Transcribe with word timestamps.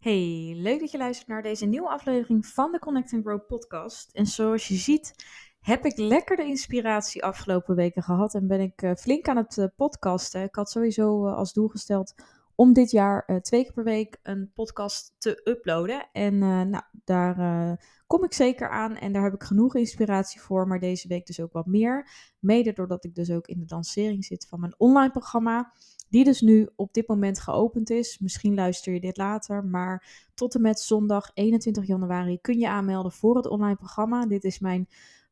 Hey, 0.00 0.52
leuk 0.56 0.80
dat 0.80 0.90
je 0.90 0.98
luistert 0.98 1.28
naar 1.28 1.42
deze 1.42 1.66
nieuwe 1.66 1.88
aflevering 1.88 2.46
van 2.46 2.72
de 2.72 2.78
Connect 2.78 3.12
and 3.12 3.24
Grow 3.24 3.46
podcast. 3.46 4.10
En 4.12 4.26
zoals 4.26 4.68
je 4.68 4.74
ziet, 4.74 5.14
heb 5.60 5.84
ik 5.84 5.98
lekker 5.98 6.36
de 6.36 6.44
inspiratie 6.44 7.24
afgelopen 7.24 7.74
weken 7.74 8.02
gehad 8.02 8.34
en 8.34 8.46
ben 8.46 8.60
ik 8.60 8.82
uh, 8.82 8.94
flink 8.94 9.28
aan 9.28 9.36
het 9.36 9.56
uh, 9.56 9.64
podcasten. 9.76 10.42
Ik 10.42 10.54
had 10.54 10.70
sowieso 10.70 11.26
uh, 11.26 11.36
als 11.36 11.52
doel 11.52 11.68
gesteld 11.68 12.14
om 12.54 12.72
dit 12.72 12.90
jaar 12.90 13.40
twee 13.42 13.62
keer 13.62 13.72
per 13.72 13.84
week 13.84 14.18
een 14.22 14.50
podcast 14.54 15.14
te 15.18 15.40
uploaden. 15.44 16.08
En 16.12 16.38
nou, 16.38 16.84
daar 17.04 17.78
kom 18.06 18.24
ik 18.24 18.32
zeker 18.32 18.68
aan 18.70 18.96
en 18.96 19.12
daar 19.12 19.22
heb 19.22 19.34
ik 19.34 19.42
genoeg 19.42 19.74
inspiratie 19.74 20.40
voor, 20.40 20.66
maar 20.66 20.80
deze 20.80 21.08
week 21.08 21.26
dus 21.26 21.40
ook 21.40 21.52
wat 21.52 21.66
meer. 21.66 22.10
Mede 22.38 22.72
doordat 22.72 23.04
ik 23.04 23.14
dus 23.14 23.30
ook 23.30 23.46
in 23.46 23.58
de 23.58 23.74
lancering 23.74 24.24
zit 24.24 24.46
van 24.48 24.60
mijn 24.60 24.74
online 24.78 25.10
programma 25.10 25.72
die 26.10 26.24
dus 26.24 26.40
nu 26.40 26.68
op 26.76 26.92
dit 26.92 27.08
moment 27.08 27.40
geopend 27.40 27.90
is. 27.90 28.18
Misschien 28.18 28.54
luister 28.54 28.92
je 28.92 29.00
dit 29.00 29.16
later, 29.16 29.64
maar 29.64 30.28
tot 30.34 30.54
en 30.54 30.60
met 30.60 30.80
zondag 30.80 31.30
21 31.34 31.86
januari 31.86 32.40
kun 32.40 32.58
je 32.58 32.68
aanmelden 32.68 33.12
voor 33.12 33.36
het 33.36 33.46
online 33.46 33.76
programma. 33.76 34.26
Dit 34.26 34.44
is 34.44 34.58
mijn 34.58 34.88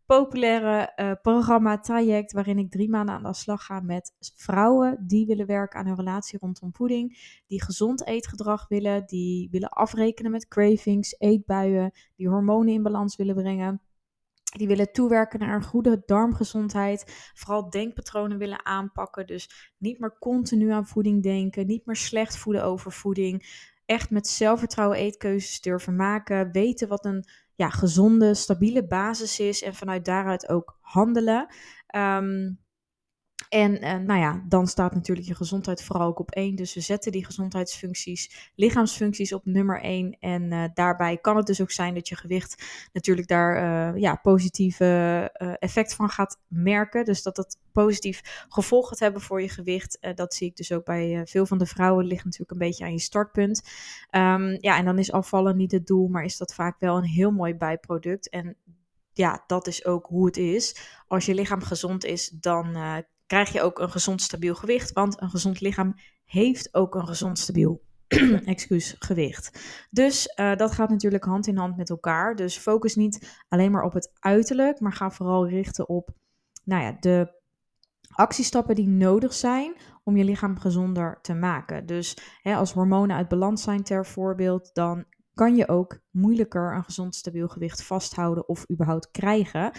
populaire 0.07 0.93
uh, 0.97 1.13
programma 1.23 1.79
traject 1.79 2.33
waarin 2.33 2.59
ik 2.59 2.71
drie 2.71 2.89
maanden 2.89 3.15
aan 3.15 3.23
de 3.23 3.35
slag 3.35 3.65
ga 3.65 3.81
met 3.81 4.13
vrouwen 4.35 5.05
die 5.07 5.27
willen 5.27 5.47
werken 5.47 5.79
aan 5.79 5.87
hun 5.87 5.97
relatie 5.97 6.39
rondom 6.39 6.75
voeding, 6.75 7.19
die 7.47 7.63
gezond 7.63 8.07
eetgedrag 8.07 8.69
willen, 8.69 9.07
die 9.07 9.49
willen 9.51 9.69
afrekenen 9.69 10.31
met 10.31 10.49
cravings, 10.49 11.15
eetbuien, 11.19 11.93
die 12.17 12.29
hormonen 12.29 12.75
in 12.75 12.83
balans 12.83 13.17
willen 13.17 13.35
brengen. 13.35 13.81
Die 14.57 14.67
willen 14.67 14.93
toewerken 14.93 15.39
naar 15.39 15.55
een 15.55 15.63
goede 15.63 16.03
darmgezondheid. 16.07 17.31
Vooral 17.35 17.71
denkpatronen 17.71 18.39
willen 18.39 18.67
aanpakken. 18.67 19.27
Dus 19.27 19.73
niet 19.79 19.99
meer 19.99 20.19
continu 20.19 20.71
aan 20.71 20.87
voeding 20.87 21.23
denken. 21.23 21.67
Niet 21.67 21.87
meer 21.87 21.97
slecht 21.97 22.37
voeden 22.37 22.65
over 22.65 22.93
voeding. 22.93 23.67
Echt 23.87 24.11
met 24.11 24.27
zelfvertrouwen 24.27 24.99
eetkeuzes 24.99 25.61
durven 25.61 25.97
maken. 25.97 26.53
Weten 26.53 26.89
wat 26.89 27.05
een 27.05 27.25
ja, 27.55 27.69
gezonde, 27.71 28.35
stabiele 28.35 28.87
basis 28.87 29.41
is. 29.41 29.63
En 29.63 29.75
vanuit 29.75 30.05
daaruit 30.05 30.49
ook 30.49 30.79
handelen. 30.81 31.47
Um, 31.97 32.59
en 33.49 33.85
uh, 33.85 33.97
nou 33.97 34.21
ja, 34.21 34.43
dan 34.49 34.67
staat 34.67 34.95
natuurlijk 34.95 35.27
je 35.27 35.35
gezondheid 35.35 35.83
vooral 35.83 36.07
ook 36.07 36.19
op 36.19 36.31
één. 36.31 36.57
Dus 36.57 36.75
we 36.75 36.81
zetten 36.81 37.13
die 37.13 37.25
gezondheidsfuncties, 37.25 38.53
lichaamsfuncties 38.55 39.33
op 39.33 39.45
nummer 39.45 39.81
één. 39.81 40.17
En 40.21 40.53
uh, 40.53 40.65
daarbij 40.75 41.19
kan 41.19 41.37
het 41.37 41.47
dus 41.47 41.61
ook 41.61 41.71
zijn 41.71 41.95
dat 41.95 42.09
je 42.09 42.17
gewicht 42.17 42.65
natuurlijk 42.93 43.29
daar 43.29 43.57
uh, 43.95 44.01
ja, 44.01 44.15
positieve 44.15 44.87
effect 45.59 45.95
van 45.95 46.09
gaat 46.09 46.41
merken. 46.47 47.05
Dus 47.05 47.23
dat 47.23 47.37
het 47.37 47.59
positief 47.73 48.47
gevolg 48.49 48.89
gaat 48.89 48.99
hebben 48.99 49.21
voor 49.21 49.43
je 49.43 49.49
gewicht. 49.49 49.99
dat 50.15 50.35
zie 50.35 50.49
ik 50.49 50.57
dus 50.57 50.73
ook 50.73 50.85
bij 50.85 51.23
veel 51.27 51.47
van 51.47 51.59
de 51.59 51.67
vrouwen. 51.67 52.07
Ligt 52.07 52.25
natuurlijk 52.25 52.51
een 52.51 52.59
beetje 52.59 52.85
aan 52.85 52.93
je 52.93 52.99
startpunt. 53.01 53.63
Um, 54.11 54.57
ja, 54.61 54.77
en 54.77 54.85
dan 54.85 54.99
is 54.99 55.13
afvallen 55.13 55.57
niet 55.57 55.73
het 55.73 55.87
doel, 55.87 56.09
maar 56.09 56.25
is 56.25 56.37
dat 56.37 56.55
vaak 56.55 56.77
wel 56.79 56.97
een 56.97 57.05
heel 57.05 57.31
mooi 57.31 57.55
bijproduct. 57.55 58.29
En 58.29 58.57
ja, 59.13 59.45
dat 59.47 59.67
is 59.67 59.85
ook 59.85 60.07
hoe 60.07 60.27
het 60.27 60.37
is. 60.37 60.77
Als 61.07 61.27
je 61.27 61.35
lichaam 61.35 61.63
gezond 61.63 62.05
is, 62.05 62.29
dan 62.29 62.77
krijg 63.29 63.53
je 63.53 63.63
ook 63.63 63.79
een 63.79 63.91
gezond 63.91 64.23
stabiel 64.23 64.55
gewicht. 64.55 64.93
Want 64.93 65.21
een 65.21 65.31
gezond 65.31 65.61
lichaam 65.61 65.95
heeft 66.25 66.75
ook 66.75 66.95
een 66.95 67.07
gezond 67.07 67.39
stabiel 67.39 67.83
excuus, 68.45 68.97
gewicht. 68.99 69.61
Dus 69.91 70.35
uh, 70.41 70.57
dat 70.57 70.73
gaat 70.73 70.91
natuurlijk 70.91 71.25
hand 71.25 71.47
in 71.47 71.57
hand 71.57 71.77
met 71.77 71.91
elkaar. 71.91 72.37
Dus 72.37 72.57
focus 72.57 72.95
niet 72.95 73.43
alleen 73.49 73.71
maar 73.71 73.83
op 73.83 73.93
het 73.93 74.11
uiterlijk, 74.19 74.81
maar 74.81 74.93
ga 74.93 75.11
vooral 75.11 75.49
richten 75.49 75.89
op 75.89 76.11
nou 76.65 76.83
ja, 76.83 76.97
de 77.01 77.37
actiestappen 78.09 78.75
die 78.75 78.89
nodig 78.89 79.35
zijn 79.35 79.77
om 80.05 80.17
je 80.17 80.25
lichaam 80.25 80.59
gezonder 80.59 81.19
te 81.23 81.35
maken. 81.35 81.87
Dus 81.87 82.17
hè, 82.43 82.55
als 82.55 82.73
hormonen 82.73 83.17
uit 83.17 83.29
balans 83.29 83.63
zijn 83.63 83.83
ter 83.83 84.07
voorbeeld, 84.07 84.71
dan 84.75 85.05
kan 85.39 85.57
je 85.57 85.69
ook 85.69 85.99
moeilijker 86.11 86.75
een 86.75 86.85
gezond 86.85 87.15
stabiel 87.15 87.49
gewicht 87.49 87.83
vasthouden 87.83 88.49
of 88.49 88.71
überhaupt 88.71 89.11
krijgen. 89.11 89.73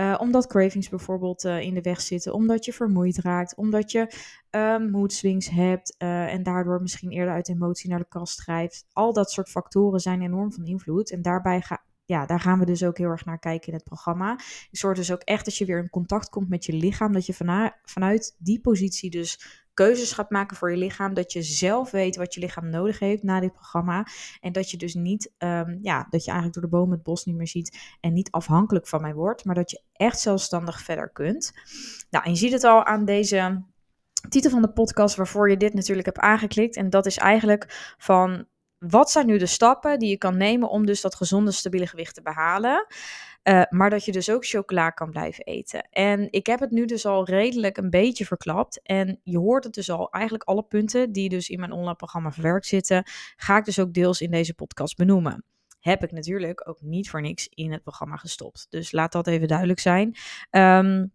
Uh, 0.00 0.16
omdat 0.18 0.46
cravings 0.46 0.88
bijvoorbeeld 0.88 1.44
uh, 1.44 1.60
in 1.60 1.74
de 1.74 1.80
weg 1.80 2.00
zitten, 2.00 2.32
omdat 2.32 2.64
je 2.64 2.72
vermoeid 2.72 3.18
raakt, 3.18 3.56
omdat 3.56 3.90
je 3.90 4.14
uh, 4.50 5.54
hebt 5.54 5.94
uh, 5.98 6.32
en 6.32 6.42
daardoor 6.42 6.80
misschien 6.80 7.10
eerder 7.10 7.34
uit 7.34 7.48
emotie 7.48 7.90
naar 7.90 7.98
de 7.98 8.08
kast 8.08 8.36
drijft. 8.38 8.86
Al 8.92 9.12
dat 9.12 9.30
soort 9.30 9.48
factoren 9.48 10.00
zijn 10.00 10.22
enorm 10.22 10.52
van 10.52 10.64
invloed 10.64 11.10
en 11.10 11.22
daarbij 11.22 11.60
ga, 11.60 11.84
ja, 12.04 12.26
daar 12.26 12.40
gaan 12.40 12.58
we 12.58 12.64
dus 12.64 12.84
ook 12.84 12.98
heel 12.98 13.08
erg 13.08 13.24
naar 13.24 13.38
kijken 13.38 13.68
in 13.68 13.74
het 13.74 13.84
programma. 13.84 14.38
Je 14.70 14.78
zorgt 14.78 14.98
dus 14.98 15.12
ook 15.12 15.22
echt 15.22 15.44
dat 15.44 15.56
je 15.56 15.64
weer 15.64 15.78
in 15.78 15.90
contact 15.90 16.28
komt 16.28 16.48
met 16.48 16.64
je 16.64 16.72
lichaam, 16.72 17.12
dat 17.12 17.26
je 17.26 17.34
vanuit 17.82 18.36
die 18.38 18.60
positie 18.60 19.10
dus 19.10 19.62
keuzes 19.74 20.12
gaat 20.12 20.30
maken 20.30 20.56
voor 20.56 20.70
je 20.70 20.76
lichaam. 20.76 21.14
Dat 21.14 21.32
je 21.32 21.42
zelf 21.42 21.90
weet 21.90 22.16
wat 22.16 22.34
je 22.34 22.40
lichaam 22.40 22.70
nodig 22.70 22.98
heeft 22.98 23.22
na 23.22 23.40
dit 23.40 23.52
programma. 23.52 24.06
En 24.40 24.52
dat 24.52 24.70
je 24.70 24.76
dus 24.76 24.94
niet, 24.94 25.32
um, 25.38 25.78
ja, 25.82 26.06
dat 26.10 26.24
je 26.24 26.30
eigenlijk 26.30 26.52
door 26.52 26.70
de 26.70 26.76
boom 26.76 26.90
het 26.90 27.02
bos 27.02 27.24
niet 27.24 27.36
meer 27.36 27.48
ziet. 27.48 27.96
En 28.00 28.12
niet 28.12 28.30
afhankelijk 28.30 28.86
van 28.86 29.00
mij 29.00 29.14
wordt. 29.14 29.44
Maar 29.44 29.54
dat 29.54 29.70
je 29.70 29.82
echt 29.92 30.20
zelfstandig 30.20 30.80
verder 30.80 31.10
kunt. 31.10 31.52
Nou, 32.10 32.28
je 32.28 32.36
ziet 32.36 32.52
het 32.52 32.64
al 32.64 32.84
aan 32.84 33.04
deze 33.04 33.64
titel 34.28 34.50
van 34.50 34.62
de 34.62 34.72
podcast 34.72 35.16
waarvoor 35.16 35.50
je 35.50 35.56
dit 35.56 35.74
natuurlijk 35.74 36.06
hebt 36.06 36.18
aangeklikt. 36.18 36.76
En 36.76 36.90
dat 36.90 37.06
is 37.06 37.18
eigenlijk 37.18 37.94
van 37.98 38.46
wat 38.88 39.10
zijn 39.10 39.26
nu 39.26 39.38
de 39.38 39.46
stappen 39.46 39.98
die 39.98 40.08
je 40.08 40.18
kan 40.18 40.36
nemen 40.36 40.68
om 40.68 40.86
dus 40.86 41.00
dat 41.00 41.14
gezonde, 41.14 41.50
stabiele 41.50 41.86
gewicht 41.86 42.14
te 42.14 42.22
behalen. 42.22 42.86
Uh, 43.42 43.62
maar 43.68 43.90
dat 43.90 44.04
je 44.04 44.12
dus 44.12 44.30
ook 44.30 44.46
chocola 44.46 44.90
kan 44.90 45.10
blijven 45.10 45.44
eten. 45.44 45.88
En 45.90 46.28
ik 46.30 46.46
heb 46.46 46.60
het 46.60 46.70
nu 46.70 46.84
dus 46.84 47.06
al 47.06 47.24
redelijk 47.24 47.76
een 47.76 47.90
beetje 47.90 48.26
verklapt. 48.26 48.82
En 48.82 49.20
je 49.22 49.38
hoort 49.38 49.64
het 49.64 49.74
dus 49.74 49.90
al, 49.90 50.10
eigenlijk 50.10 50.44
alle 50.44 50.62
punten 50.62 51.12
die 51.12 51.28
dus 51.28 51.48
in 51.48 51.60
mijn 51.60 51.72
online 51.72 51.96
programma 51.96 52.32
verwerkt 52.32 52.66
zitten, 52.66 53.02
ga 53.36 53.56
ik 53.56 53.64
dus 53.64 53.78
ook 53.78 53.92
deels 53.92 54.20
in 54.20 54.30
deze 54.30 54.54
podcast 54.54 54.96
benoemen. 54.96 55.44
Heb 55.80 56.02
ik 56.02 56.12
natuurlijk 56.12 56.68
ook 56.68 56.80
niet 56.80 57.10
voor 57.10 57.20
niks 57.20 57.48
in 57.48 57.72
het 57.72 57.82
programma 57.82 58.16
gestopt. 58.16 58.66
Dus 58.70 58.92
laat 58.92 59.12
dat 59.12 59.26
even 59.26 59.48
duidelijk 59.48 59.80
zijn. 59.80 60.16
Um, 60.50 61.12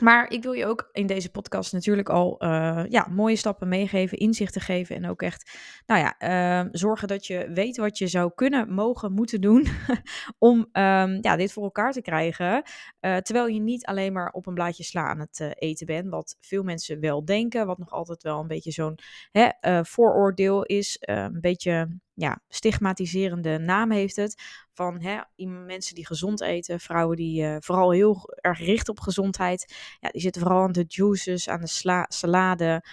maar 0.00 0.30
ik 0.30 0.42
wil 0.42 0.52
je 0.52 0.66
ook 0.66 0.88
in 0.92 1.06
deze 1.06 1.30
podcast 1.30 1.72
natuurlijk 1.72 2.08
al 2.08 2.44
uh, 2.44 2.84
ja, 2.88 3.08
mooie 3.10 3.36
stappen 3.36 3.68
meegeven, 3.68 4.18
inzichten 4.18 4.60
geven 4.60 4.96
en 4.96 5.08
ook 5.08 5.22
echt 5.22 5.50
nou 5.86 6.00
ja, 6.00 6.14
uh, 6.64 6.68
zorgen 6.72 7.08
dat 7.08 7.26
je 7.26 7.50
weet 7.54 7.76
wat 7.76 7.98
je 7.98 8.06
zou 8.06 8.30
kunnen, 8.34 8.72
mogen, 8.72 9.12
moeten 9.12 9.40
doen 9.40 9.66
om 10.38 10.58
um, 10.58 11.18
ja, 11.20 11.36
dit 11.36 11.52
voor 11.52 11.62
elkaar 11.62 11.92
te 11.92 12.02
krijgen. 12.02 12.62
Uh, 13.00 13.16
terwijl 13.16 13.46
je 13.46 13.60
niet 13.60 13.86
alleen 13.86 14.12
maar 14.12 14.30
op 14.30 14.46
een 14.46 14.54
blaadje 14.54 14.84
sla 14.84 15.06
aan 15.06 15.20
het 15.20 15.54
eten 15.58 15.86
bent, 15.86 16.08
wat 16.08 16.36
veel 16.40 16.62
mensen 16.62 17.00
wel 17.00 17.24
denken, 17.24 17.66
wat 17.66 17.78
nog 17.78 17.90
altijd 17.90 18.22
wel 18.22 18.40
een 18.40 18.46
beetje 18.46 18.70
zo'n 18.70 18.98
vooroordeel 19.82 20.62
is, 20.62 20.96
een 21.00 21.40
beetje 21.40 21.98
ja, 22.16 22.40
stigmatiserende 22.48 23.58
naam 23.58 23.90
heeft 23.90 24.16
het. 24.16 24.42
Van 24.72 25.00
hè, 25.00 25.20
mensen 25.46 25.94
die 25.94 26.06
gezond 26.06 26.40
eten, 26.40 26.80
vrouwen 26.80 27.16
die 27.16 27.42
uh, 27.42 27.56
vooral 27.58 27.90
heel 27.90 28.34
erg 28.40 28.58
richten 28.58 28.92
op 28.92 29.00
gezondheid. 29.00 29.74
Ja, 30.00 30.08
die 30.08 30.20
zitten 30.20 30.42
vooral 30.42 30.62
aan 30.62 30.72
de 30.72 30.84
juices, 30.88 31.48
aan 31.48 31.60
de 31.60 32.04
salade, 32.08 32.84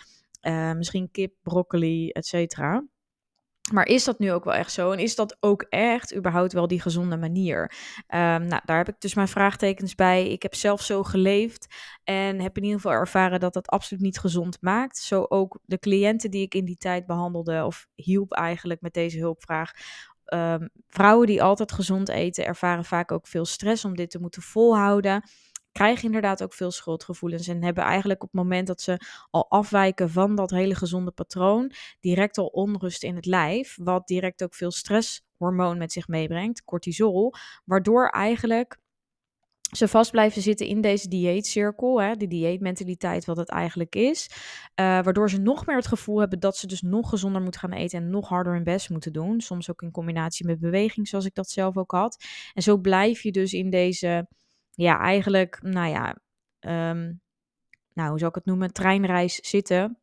uh, 0.41 0.73
misschien 0.73 1.11
kip, 1.11 1.33
broccoli, 1.41 2.09
et 2.09 2.25
cetera. 2.25 2.83
Maar 3.71 3.85
is 3.85 4.03
dat 4.03 4.19
nu 4.19 4.31
ook 4.31 4.43
wel 4.43 4.53
echt 4.53 4.71
zo? 4.71 4.91
En 4.91 4.99
is 4.99 5.15
dat 5.15 5.37
ook 5.39 5.65
echt 5.69 6.15
überhaupt 6.15 6.53
wel 6.53 6.67
die 6.67 6.81
gezonde 6.81 7.17
manier? 7.17 7.61
Um, 8.07 8.47
nou, 8.47 8.61
daar 8.65 8.77
heb 8.77 8.87
ik 8.87 8.99
dus 8.99 9.13
mijn 9.13 9.27
vraagtekens 9.27 9.95
bij. 9.95 10.27
Ik 10.29 10.41
heb 10.41 10.55
zelf 10.55 10.81
zo 10.81 11.03
geleefd 11.03 11.75
en 12.03 12.41
heb 12.41 12.57
in 12.57 12.63
ieder 12.63 12.79
geval 12.79 12.97
ervaren 12.97 13.39
dat 13.39 13.53
dat 13.53 13.67
absoluut 13.67 14.03
niet 14.03 14.19
gezond 14.19 14.57
maakt. 14.61 14.97
Zo 14.97 15.25
ook 15.29 15.59
de 15.65 15.79
cliënten 15.79 16.31
die 16.31 16.41
ik 16.41 16.55
in 16.55 16.65
die 16.65 16.77
tijd 16.77 17.05
behandelde 17.05 17.65
of 17.65 17.87
hielp 17.95 18.33
eigenlijk 18.33 18.81
met 18.81 18.93
deze 18.93 19.19
hulpvraag. 19.19 19.71
Um, 20.33 20.69
vrouwen 20.87 21.27
die 21.27 21.43
altijd 21.43 21.71
gezond 21.71 22.09
eten 22.09 22.45
ervaren 22.45 22.85
vaak 22.85 23.11
ook 23.11 23.27
veel 23.27 23.45
stress 23.45 23.85
om 23.85 23.95
dit 23.95 24.09
te 24.11 24.19
moeten 24.19 24.41
volhouden 24.41 25.23
krijgen 25.73 26.05
inderdaad 26.05 26.43
ook 26.43 26.53
veel 26.53 26.71
schuldgevoelens 26.71 27.47
en 27.47 27.63
hebben 27.63 27.83
eigenlijk 27.83 28.23
op 28.23 28.31
het 28.31 28.41
moment 28.41 28.67
dat 28.67 28.81
ze 28.81 28.99
al 29.29 29.49
afwijken 29.49 30.09
van 30.09 30.35
dat 30.35 30.49
hele 30.49 30.75
gezonde 30.75 31.11
patroon, 31.11 31.71
direct 31.99 32.37
al 32.37 32.47
onrust 32.47 33.03
in 33.03 33.15
het 33.15 33.25
lijf, 33.25 33.77
wat 33.81 34.07
direct 34.07 34.43
ook 34.43 34.55
veel 34.55 34.71
stresshormoon 34.71 35.77
met 35.77 35.91
zich 35.91 36.07
meebrengt, 36.07 36.63
cortisol, 36.63 37.33
waardoor 37.65 38.07
eigenlijk 38.07 38.81
ze 39.75 39.87
vast 39.87 40.11
blijven 40.11 40.41
zitten 40.41 40.67
in 40.67 40.81
deze 40.81 41.07
dieetcirkel, 41.07 42.01
hè, 42.01 42.15
die 42.15 42.27
dieetmentaliteit 42.27 43.25
wat 43.25 43.37
het 43.37 43.49
eigenlijk 43.49 43.95
is, 43.95 44.29
uh, 44.31 44.35
waardoor 44.75 45.29
ze 45.29 45.37
nog 45.37 45.65
meer 45.65 45.75
het 45.75 45.87
gevoel 45.87 46.19
hebben 46.19 46.39
dat 46.39 46.57
ze 46.57 46.67
dus 46.67 46.81
nog 46.81 47.09
gezonder 47.09 47.41
moeten 47.41 47.59
gaan 47.59 47.71
eten 47.73 47.99
en 47.99 48.09
nog 48.09 48.27
harder 48.29 48.53
hun 48.53 48.63
best 48.63 48.89
moeten 48.89 49.13
doen, 49.13 49.41
soms 49.41 49.69
ook 49.69 49.81
in 49.81 49.91
combinatie 49.91 50.45
met 50.45 50.59
beweging, 50.59 51.07
zoals 51.07 51.25
ik 51.25 51.35
dat 51.35 51.49
zelf 51.49 51.77
ook 51.77 51.91
had. 51.91 52.25
En 52.53 52.61
zo 52.61 52.77
blijf 52.77 53.21
je 53.21 53.31
dus 53.31 53.53
in 53.53 53.69
deze 53.69 54.27
ja, 54.75 54.99
eigenlijk, 54.99 55.61
nou 55.61 55.89
ja, 55.89 56.17
um, 56.89 57.21
nou, 57.93 58.09
hoe 58.09 58.17
zou 58.17 58.29
ik 58.29 58.35
het 58.35 58.45
noemen, 58.45 58.73
treinreis 58.73 59.35
zitten. 59.35 59.97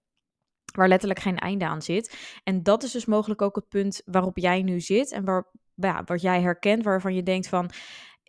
Waar 0.74 0.88
letterlijk 0.88 1.20
geen 1.20 1.38
einde 1.38 1.66
aan 1.66 1.82
zit. 1.82 2.38
En 2.44 2.62
dat 2.62 2.82
is 2.82 2.92
dus 2.92 3.04
mogelijk 3.04 3.42
ook 3.42 3.54
het 3.54 3.68
punt 3.68 4.02
waarop 4.04 4.38
jij 4.38 4.62
nu 4.62 4.80
zit. 4.80 5.12
En 5.12 5.24
waar, 5.24 5.50
ja, 5.74 6.02
wat 6.04 6.20
jij 6.20 6.40
herkent, 6.40 6.84
waarvan 6.84 7.14
je 7.14 7.22
denkt 7.22 7.48
van 7.48 7.70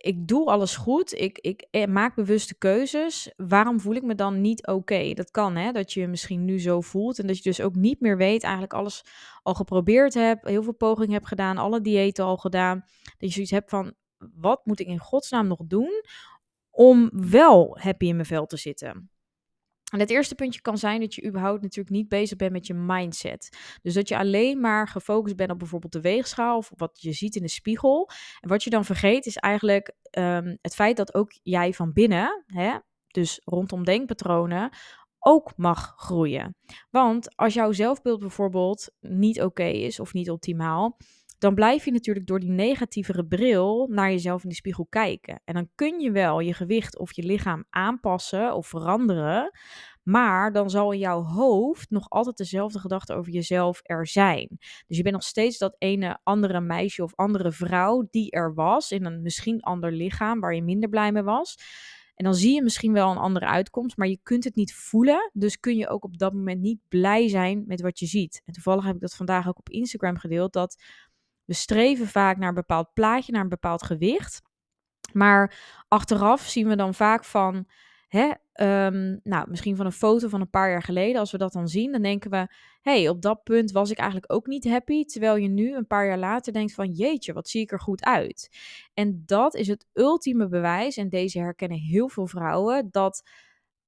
ik 0.02 0.28
doe 0.28 0.46
alles 0.46 0.76
goed, 0.76 1.12
ik, 1.12 1.38
ik 1.38 1.66
eh, 1.70 1.86
maak 1.86 2.14
bewuste 2.14 2.58
keuzes. 2.58 3.32
Waarom 3.36 3.80
voel 3.80 3.94
ik 3.94 4.02
me 4.02 4.14
dan 4.14 4.40
niet 4.40 4.66
oké? 4.66 5.12
Dat 5.14 5.30
kan, 5.30 5.56
hè, 5.56 5.72
dat 5.72 5.92
je 5.92 6.00
je 6.00 6.06
misschien 6.08 6.44
nu 6.44 6.60
zo 6.60 6.80
voelt 6.80 7.18
en 7.18 7.26
dat 7.26 7.36
je 7.36 7.42
dus 7.42 7.60
ook 7.60 7.74
niet 7.74 8.00
meer 8.00 8.16
weet, 8.16 8.42
eigenlijk 8.42 8.72
alles 8.72 9.04
al 9.42 9.54
geprobeerd 9.54 10.14
hebt, 10.14 10.48
heel 10.48 10.62
veel 10.62 10.74
pogingen 10.74 11.12
hebt 11.12 11.26
gedaan, 11.26 11.56
alle 11.58 11.80
diëten 11.80 12.24
al 12.24 12.36
gedaan. 12.36 12.84
Dat 13.02 13.28
je 13.28 13.30
zoiets 13.30 13.50
hebt 13.50 13.70
van, 13.70 13.94
wat 14.34 14.66
moet 14.66 14.80
ik 14.80 14.86
in 14.86 14.98
godsnaam 14.98 15.46
nog 15.46 15.60
doen 15.66 16.04
om 16.70 17.10
wel 17.12 17.78
happy 17.80 18.06
in 18.06 18.14
mijn 18.14 18.26
vel 18.26 18.46
te 18.46 18.56
zitten? 18.56 19.10
En 19.92 20.00
het 20.00 20.10
eerste 20.10 20.34
puntje 20.34 20.60
kan 20.60 20.78
zijn 20.78 21.00
dat 21.00 21.14
je 21.14 21.26
überhaupt 21.26 21.62
natuurlijk 21.62 21.96
niet 21.96 22.08
bezig 22.08 22.36
bent 22.36 22.52
met 22.52 22.66
je 22.66 22.74
mindset. 22.74 23.58
Dus 23.82 23.94
dat 23.94 24.08
je 24.08 24.18
alleen 24.18 24.60
maar 24.60 24.88
gefocust 24.88 25.36
bent 25.36 25.50
op 25.50 25.58
bijvoorbeeld 25.58 25.92
de 25.92 26.00
weegschaal 26.00 26.56
of 26.56 26.72
wat 26.76 27.00
je 27.00 27.12
ziet 27.12 27.36
in 27.36 27.42
de 27.42 27.48
spiegel. 27.48 28.10
En 28.40 28.48
wat 28.48 28.64
je 28.64 28.70
dan 28.70 28.84
vergeet 28.84 29.26
is 29.26 29.36
eigenlijk 29.36 29.94
ehm, 30.10 30.56
het 30.60 30.74
feit 30.74 30.96
dat 30.96 31.14
ook 31.14 31.32
jij 31.42 31.72
van 31.72 31.92
binnen, 31.92 32.44
hè, 32.46 32.78
dus 33.06 33.40
rondom 33.44 33.84
denkpatronen, 33.84 34.70
ook 35.18 35.52
mag 35.56 35.94
groeien. 35.96 36.56
Want 36.90 37.36
als 37.36 37.54
jouw 37.54 37.72
zelfbeeld 37.72 38.20
bijvoorbeeld 38.20 38.90
niet 39.00 39.42
oké 39.42 39.64
is 39.64 40.00
of 40.00 40.12
niet 40.12 40.30
optimaal, 40.30 40.96
dan 41.42 41.54
blijf 41.54 41.84
je 41.84 41.92
natuurlijk 41.92 42.26
door 42.26 42.40
die 42.40 42.50
negatievere 42.50 43.26
bril 43.26 43.88
naar 43.90 44.10
jezelf 44.10 44.42
in 44.42 44.48
de 44.48 44.54
spiegel 44.54 44.86
kijken. 44.88 45.40
En 45.44 45.54
dan 45.54 45.68
kun 45.74 46.00
je 46.00 46.10
wel 46.10 46.40
je 46.40 46.54
gewicht 46.54 46.98
of 46.98 47.12
je 47.12 47.22
lichaam 47.22 47.64
aanpassen 47.70 48.54
of 48.54 48.66
veranderen, 48.66 49.50
maar 50.02 50.52
dan 50.52 50.70
zal 50.70 50.92
in 50.92 50.98
jouw 50.98 51.22
hoofd 51.22 51.90
nog 51.90 52.08
altijd 52.10 52.36
dezelfde 52.36 52.78
gedachte 52.78 53.14
over 53.14 53.32
jezelf 53.32 53.80
er 53.82 54.06
zijn. 54.06 54.48
Dus 54.86 54.96
je 54.96 55.02
bent 55.02 55.14
nog 55.14 55.24
steeds 55.24 55.58
dat 55.58 55.76
ene 55.78 56.18
andere 56.22 56.60
meisje 56.60 57.02
of 57.02 57.14
andere 57.14 57.52
vrouw 57.52 58.06
die 58.10 58.30
er 58.30 58.54
was 58.54 58.90
in 58.90 59.04
een 59.04 59.22
misschien 59.22 59.60
ander 59.60 59.92
lichaam 59.92 60.40
waar 60.40 60.54
je 60.54 60.62
minder 60.62 60.88
blij 60.88 61.12
mee 61.12 61.22
was. 61.22 61.56
En 62.14 62.24
dan 62.24 62.34
zie 62.34 62.54
je 62.54 62.62
misschien 62.62 62.92
wel 62.92 63.10
een 63.10 63.16
andere 63.16 63.46
uitkomst, 63.46 63.96
maar 63.96 64.08
je 64.08 64.18
kunt 64.22 64.44
het 64.44 64.54
niet 64.54 64.74
voelen. 64.74 65.30
Dus 65.32 65.60
kun 65.60 65.76
je 65.76 65.88
ook 65.88 66.04
op 66.04 66.18
dat 66.18 66.32
moment 66.32 66.60
niet 66.60 66.80
blij 66.88 67.28
zijn 67.28 67.64
met 67.66 67.80
wat 67.80 67.98
je 67.98 68.06
ziet. 68.06 68.42
En 68.44 68.52
toevallig 68.52 68.84
heb 68.84 68.94
ik 68.94 69.00
dat 69.00 69.14
vandaag 69.14 69.48
ook 69.48 69.58
op 69.58 69.68
Instagram 69.68 70.18
gedeeld. 70.18 70.52
Dat 70.52 70.82
we 71.52 71.58
streven 71.58 72.06
vaak 72.06 72.36
naar 72.36 72.48
een 72.48 72.54
bepaald 72.54 72.92
plaatje, 72.92 73.32
naar 73.32 73.42
een 73.42 73.48
bepaald 73.48 73.82
gewicht. 73.82 74.42
Maar 75.12 75.58
achteraf 75.88 76.40
zien 76.40 76.68
we 76.68 76.76
dan 76.76 76.94
vaak 76.94 77.24
van, 77.24 77.68
hè, 78.08 78.30
um, 78.86 79.20
nou, 79.22 79.50
misschien 79.50 79.76
van 79.76 79.86
een 79.86 79.92
foto 79.92 80.28
van 80.28 80.40
een 80.40 80.50
paar 80.50 80.70
jaar 80.70 80.82
geleden, 80.82 81.20
als 81.20 81.32
we 81.32 81.38
dat 81.38 81.52
dan 81.52 81.68
zien, 81.68 81.92
dan 81.92 82.02
denken 82.02 82.30
we, 82.30 82.46
hey, 82.80 83.08
op 83.08 83.22
dat 83.22 83.42
punt 83.42 83.70
was 83.70 83.90
ik 83.90 83.98
eigenlijk 83.98 84.32
ook 84.32 84.46
niet 84.46 84.68
happy. 84.68 85.04
Terwijl 85.04 85.36
je 85.36 85.48
nu 85.48 85.76
een 85.76 85.86
paar 85.86 86.06
jaar 86.06 86.18
later 86.18 86.52
denkt 86.52 86.74
van, 86.74 86.90
jeetje, 86.90 87.32
wat 87.32 87.48
zie 87.48 87.60
ik 87.60 87.72
er 87.72 87.80
goed 87.80 88.04
uit. 88.04 88.58
En 88.94 89.22
dat 89.26 89.54
is 89.54 89.68
het 89.68 89.86
ultieme 89.92 90.48
bewijs, 90.48 90.96
en 90.96 91.08
deze 91.08 91.38
herkennen 91.38 91.78
heel 91.78 92.08
veel 92.08 92.26
vrouwen, 92.26 92.88
dat 92.90 93.22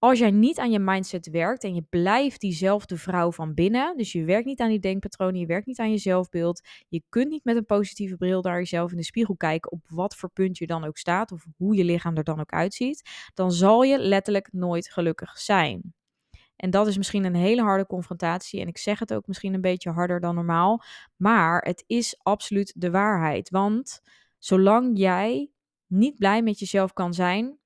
als 0.05 0.19
jij 0.19 0.31
niet 0.31 0.59
aan 0.59 0.71
je 0.71 0.79
mindset 0.79 1.31
werkt 1.31 1.65
en 1.65 1.75
je 1.75 1.83
blijft 1.83 2.41
diezelfde 2.41 2.97
vrouw 2.97 3.33
van 3.33 3.55
binnen, 3.55 3.97
dus 3.97 4.13
je 4.13 4.25
werkt 4.25 4.47
niet 4.47 4.61
aan 4.61 4.69
die 4.69 4.79
denkpatronen, 4.79 5.41
je 5.41 5.47
werkt 5.47 5.67
niet 5.67 5.79
aan 5.79 5.91
je 5.91 5.99
zelfbeeld, 5.99 6.69
je 6.89 7.03
kunt 7.09 7.29
niet 7.29 7.45
met 7.45 7.57
een 7.57 7.65
positieve 7.65 8.17
bril 8.17 8.43
naar 8.43 8.59
jezelf 8.59 8.91
in 8.91 8.97
de 8.97 9.05
spiegel 9.05 9.37
kijken 9.37 9.73
op 9.73 9.81
wat 9.89 10.17
voor 10.17 10.31
punt 10.31 10.59
je 10.59 10.67
dan 10.67 10.85
ook 10.85 10.97
staat 10.97 11.33
of 11.33 11.47
hoe 11.57 11.77
je 11.77 11.85
lichaam 11.85 12.17
er 12.17 12.25
dan 12.25 12.41
ook 12.41 12.53
uitziet, 12.53 13.31
dan 13.35 13.53
zal 13.53 13.83
je 13.83 13.99
letterlijk 13.99 14.49
nooit 14.53 14.91
gelukkig 14.91 15.39
zijn. 15.39 15.95
En 16.57 16.71
dat 16.71 16.87
is 16.87 16.97
misschien 16.97 17.25
een 17.25 17.35
hele 17.35 17.63
harde 17.63 17.87
confrontatie 17.87 18.61
en 18.61 18.69
ik 18.69 18.79
zeg 18.79 18.99
het 18.99 19.15
ook 19.15 19.27
misschien 19.27 19.55
een 19.55 19.61
beetje 19.61 19.91
harder 19.91 20.21
dan 20.21 20.35
normaal, 20.35 20.83
maar 21.17 21.63
het 21.63 21.85
is 21.87 22.19
absoluut 22.23 22.73
de 22.77 22.91
waarheid. 22.91 23.51
Want 23.51 24.01
zolang 24.39 24.99
jij 24.99 25.51
niet 25.87 26.19
blij 26.19 26.43
met 26.43 26.59
jezelf 26.59 26.93
kan 26.93 27.15
zijn, 27.15 27.59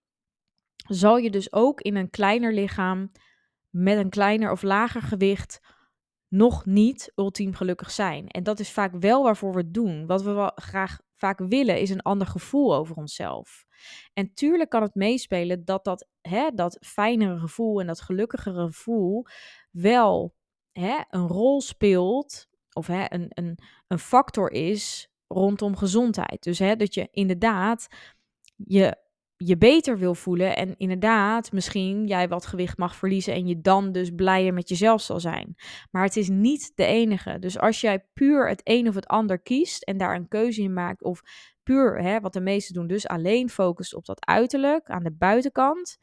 zal 0.88 1.17
je 1.17 1.31
dus 1.31 1.52
ook 1.52 1.81
in 1.81 1.96
een 1.96 2.11
kleiner 2.11 2.52
lichaam 2.52 3.12
met 3.70 3.99
een 3.99 4.11
kleiner 4.11 4.50
of 4.50 4.62
lager 4.62 5.02
gewicht 5.02 5.61
nog 6.29 6.67
niet 6.67 7.12
ultiem 7.14 7.55
gelukkig 7.55 7.90
zijn. 7.90 8.29
En 8.29 8.43
dat 8.43 8.61
is 8.61 8.70
vaak 8.73 8.94
wel 8.99 9.23
waarvoor 9.23 9.52
we 9.52 9.58
het 9.58 9.75
doen. 9.75 10.06
Wat 10.06 10.23
we 10.23 10.52
graag 10.55 11.00
vaak 11.17 11.38
willen 11.38 11.81
is 11.81 11.90
een 11.90 12.02
ander 12.02 12.26
gevoel 12.26 12.75
over 12.75 12.96
onszelf. 12.96 13.64
En 14.12 14.35
tuurlijk 14.35 14.70
kan 14.70 14.82
het 14.82 14.94
meespelen 14.94 15.64
dat 15.64 15.85
dat, 15.85 16.08
hè, 16.20 16.50
dat 16.55 16.79
fijnere 16.81 17.38
gevoel 17.38 17.81
en 17.81 17.87
dat 17.87 18.00
gelukkigere 18.00 18.67
gevoel 18.67 19.26
wel 19.70 20.35
hè, 20.73 20.99
een 21.08 21.26
rol 21.26 21.61
speelt 21.61 22.49
of 22.73 22.87
hè, 22.87 23.05
een, 23.08 23.26
een, 23.29 23.58
een 23.87 23.99
factor 23.99 24.50
is 24.50 25.08
rondom 25.26 25.76
gezondheid. 25.76 26.43
Dus 26.43 26.58
hè, 26.58 26.76
dat 26.76 26.94
je 26.94 27.08
inderdaad 27.11 27.87
je 28.56 28.96
je 29.44 29.58
beter 29.58 29.99
wil 29.99 30.14
voelen 30.14 30.56
en 30.56 30.75
inderdaad 30.76 31.52
misschien 31.52 32.06
jij 32.06 32.29
wat 32.29 32.46
gewicht 32.46 32.79
mag 32.79 32.96
verliezen 32.96 33.35
en 33.35 33.46
je 33.46 33.61
dan 33.61 33.93
dus 33.93 34.11
blijer 34.11 34.55
met 34.55 34.69
jezelf 34.69 35.00
zal 35.00 35.20
zijn. 35.20 35.55
Maar 35.90 36.02
het 36.02 36.17
is 36.17 36.29
niet 36.29 36.73
de 36.75 36.85
enige. 36.85 37.38
Dus 37.38 37.58
als 37.58 37.81
jij 37.81 38.06
puur 38.12 38.49
het 38.49 38.61
een 38.64 38.88
of 38.88 38.94
het 38.94 39.06
ander 39.06 39.38
kiest 39.40 39.82
en 39.82 39.96
daar 39.96 40.14
een 40.14 40.29
keuze 40.29 40.62
in 40.62 40.73
maakt 40.73 41.02
of 41.02 41.23
puur, 41.62 42.02
hè, 42.02 42.20
wat 42.20 42.32
de 42.32 42.40
meesten 42.40 42.75
doen, 42.75 42.87
dus 42.87 43.08
alleen 43.08 43.50
focust 43.50 43.94
op 43.94 44.05
dat 44.05 44.26
uiterlijk 44.26 44.88
aan 44.88 45.02
de 45.02 45.12
buitenkant, 45.12 45.99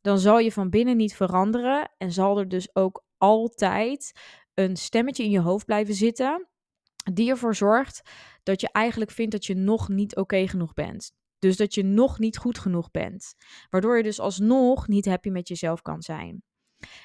dan 0.00 0.18
zal 0.18 0.38
je 0.38 0.52
van 0.52 0.70
binnen 0.70 0.96
niet 0.96 1.14
veranderen 1.16 1.90
en 1.98 2.12
zal 2.12 2.38
er 2.38 2.48
dus 2.48 2.74
ook 2.74 3.04
altijd 3.18 4.12
een 4.54 4.76
stemmetje 4.76 5.24
in 5.24 5.30
je 5.30 5.40
hoofd 5.40 5.66
blijven 5.66 5.94
zitten 5.94 6.48
die 7.12 7.30
ervoor 7.30 7.54
zorgt 7.54 8.02
dat 8.42 8.60
je 8.60 8.68
eigenlijk 8.72 9.10
vindt 9.10 9.32
dat 9.32 9.46
je 9.46 9.54
nog 9.54 9.88
niet 9.88 10.16
oké 10.16 10.48
genoeg 10.48 10.74
bent. 10.74 11.14
Dus 11.38 11.56
dat 11.56 11.74
je 11.74 11.84
nog 11.84 12.18
niet 12.18 12.36
goed 12.36 12.58
genoeg 12.58 12.90
bent. 12.90 13.34
Waardoor 13.70 13.96
je 13.96 14.02
dus 14.02 14.20
alsnog 14.20 14.88
niet 14.88 15.06
happy 15.06 15.28
met 15.28 15.48
jezelf 15.48 15.82
kan 15.82 16.02
zijn. 16.02 16.42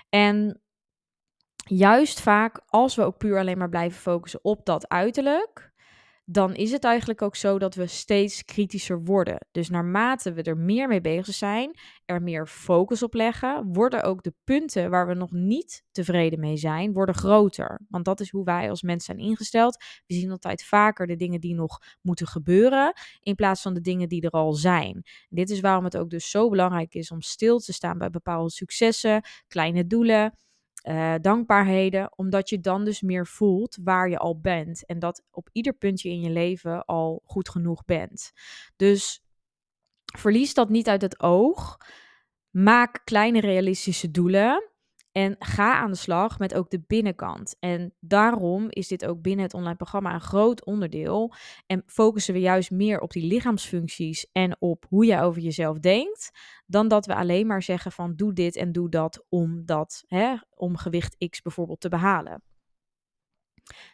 En 0.09 0.61
juist 1.55 2.21
vaak, 2.21 2.61
als 2.65 2.95
we 2.95 3.03
ook 3.03 3.17
puur 3.17 3.37
alleen 3.37 3.57
maar 3.57 3.69
blijven 3.69 4.01
focussen 4.01 4.43
op 4.43 4.65
dat 4.65 4.87
uiterlijk, 4.87 5.70
dan 6.31 6.55
is 6.55 6.71
het 6.71 6.83
eigenlijk 6.83 7.21
ook 7.21 7.35
zo 7.35 7.59
dat 7.59 7.75
we 7.75 7.87
steeds 7.87 8.45
kritischer 8.45 9.03
worden. 9.03 9.47
Dus 9.51 9.69
naarmate 9.69 10.33
we 10.33 10.43
er 10.43 10.57
meer 10.57 10.87
mee 10.87 11.01
bezig 11.01 11.35
zijn, 11.35 11.77
er 12.05 12.21
meer 12.21 12.47
focus 12.47 13.03
op 13.03 13.13
leggen, 13.13 13.73
worden 13.73 14.03
ook 14.03 14.23
de 14.23 14.33
punten 14.43 14.89
waar 14.89 15.07
we 15.07 15.13
nog 15.13 15.31
niet 15.31 15.83
tevreden 15.91 16.39
mee 16.39 16.57
zijn, 16.57 16.93
worden 16.93 17.15
groter. 17.15 17.81
Want 17.89 18.05
dat 18.05 18.19
is 18.19 18.29
hoe 18.29 18.43
wij 18.43 18.69
als 18.69 18.81
mens 18.81 19.05
zijn 19.05 19.17
ingesteld. 19.17 19.83
We 20.07 20.13
zien 20.13 20.31
altijd 20.31 20.63
vaker 20.63 21.07
de 21.07 21.15
dingen 21.15 21.39
die 21.39 21.55
nog 21.55 21.79
moeten 22.01 22.27
gebeuren, 22.27 22.93
in 23.19 23.35
plaats 23.35 23.61
van 23.61 23.73
de 23.73 23.81
dingen 23.81 24.09
die 24.09 24.21
er 24.21 24.29
al 24.29 24.53
zijn. 24.53 25.03
dit 25.29 25.49
is 25.49 25.59
waarom 25.59 25.83
het 25.83 25.97
ook 25.97 26.09
dus 26.09 26.29
zo 26.29 26.49
belangrijk 26.49 26.93
is 26.93 27.11
om 27.11 27.21
stil 27.21 27.59
te 27.59 27.73
staan 27.73 27.97
bij 27.97 28.09
bepaalde 28.09 28.51
successen, 28.51 29.21
kleine 29.47 29.87
doelen 29.87 30.33
uh, 30.83 31.15
dankbaarheden, 31.21 32.17
omdat 32.17 32.49
je 32.49 32.59
dan 32.59 32.85
dus 32.85 33.01
meer 33.01 33.27
voelt 33.27 33.77
waar 33.83 34.09
je 34.09 34.17
al 34.17 34.39
bent 34.39 34.85
en 34.85 34.99
dat 34.99 35.23
op 35.31 35.49
ieder 35.51 35.73
puntje 35.73 36.09
in 36.09 36.21
je 36.21 36.29
leven 36.29 36.85
al 36.85 37.21
goed 37.25 37.49
genoeg 37.49 37.85
bent. 37.85 38.31
Dus 38.75 39.23
verlies 40.17 40.53
dat 40.53 40.69
niet 40.69 40.87
uit 40.89 41.01
het 41.01 41.19
oog. 41.19 41.77
Maak 42.49 43.01
kleine 43.03 43.39
realistische 43.39 44.11
doelen. 44.11 44.70
En 45.11 45.35
ga 45.39 45.73
aan 45.73 45.91
de 45.91 45.97
slag 45.97 46.39
met 46.39 46.53
ook 46.53 46.69
de 46.69 46.83
binnenkant. 46.87 47.55
En 47.59 47.93
daarom 47.99 48.65
is 48.69 48.87
dit 48.87 49.05
ook 49.05 49.21
binnen 49.21 49.45
het 49.45 49.53
online 49.53 49.75
programma 49.75 50.13
een 50.13 50.21
groot 50.21 50.65
onderdeel. 50.65 51.33
En 51.65 51.83
focussen 51.85 52.33
we 52.33 52.39
juist 52.39 52.71
meer 52.71 52.99
op 52.99 53.11
die 53.11 53.27
lichaamsfuncties 53.27 54.27
en 54.31 54.55
op 54.59 54.85
hoe 54.89 55.05
jij 55.05 55.23
over 55.23 55.41
jezelf 55.41 55.79
denkt. 55.79 56.31
Dan 56.65 56.87
dat 56.87 57.05
we 57.05 57.15
alleen 57.15 57.47
maar 57.47 57.63
zeggen 57.63 57.91
van 57.91 58.15
doe 58.15 58.33
dit 58.33 58.55
en 58.55 58.71
doe 58.71 58.89
dat 58.89 59.25
om, 59.29 59.65
dat, 59.65 60.03
hè, 60.07 60.35
om 60.55 60.77
gewicht 60.77 61.29
X 61.29 61.41
bijvoorbeeld 61.41 61.81
te 61.81 61.89
behalen. 61.89 62.43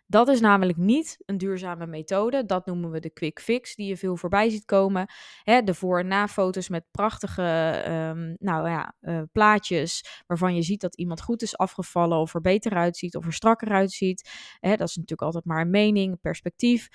Dat 0.06 0.28
is 0.28 0.40
namelijk 0.40 0.78
niet 0.78 1.18
een 1.26 1.38
duurzame 1.38 1.88
methode. 1.88 2.46
Dat 2.46 2.66
noemen 2.66 2.92
we 2.92 3.00
de 3.00 3.10
quick 3.10 3.40
fix, 3.40 3.76
die 3.76 3.88
je 3.88 3.98
veel 3.98 4.18
voorbij 4.18 4.50
ziet 4.50 4.66
komen. 4.66 5.08
De 5.44 5.74
voor- 5.74 6.00
en 6.00 6.08
na-foto's 6.08 6.70
met 6.70 6.86
prachtige 6.92 7.84
um, 7.88 8.36
nou 8.40 8.70
ja, 8.70 8.96
uh, 9.02 9.22
plaatjes 9.32 10.24
waarvan 10.28 10.56
je 10.56 10.62
ziet 10.62 10.82
dat 10.82 10.96
iemand 10.96 11.22
goed 11.22 11.42
is 11.42 11.58
afgevallen 11.58 12.18
of 12.18 12.34
er 12.34 12.42
beter 12.42 12.74
uitziet 12.74 13.16
of 13.16 13.26
er 13.26 13.34
strakker 13.34 13.72
uitziet. 13.72 14.30
Dat 14.60 14.88
is 14.88 14.96
natuurlijk 14.96 15.22
altijd 15.22 15.46
maar 15.46 15.62
een 15.62 15.70
mening, 15.70 16.12
een 16.12 16.20
perspectief. 16.20 16.88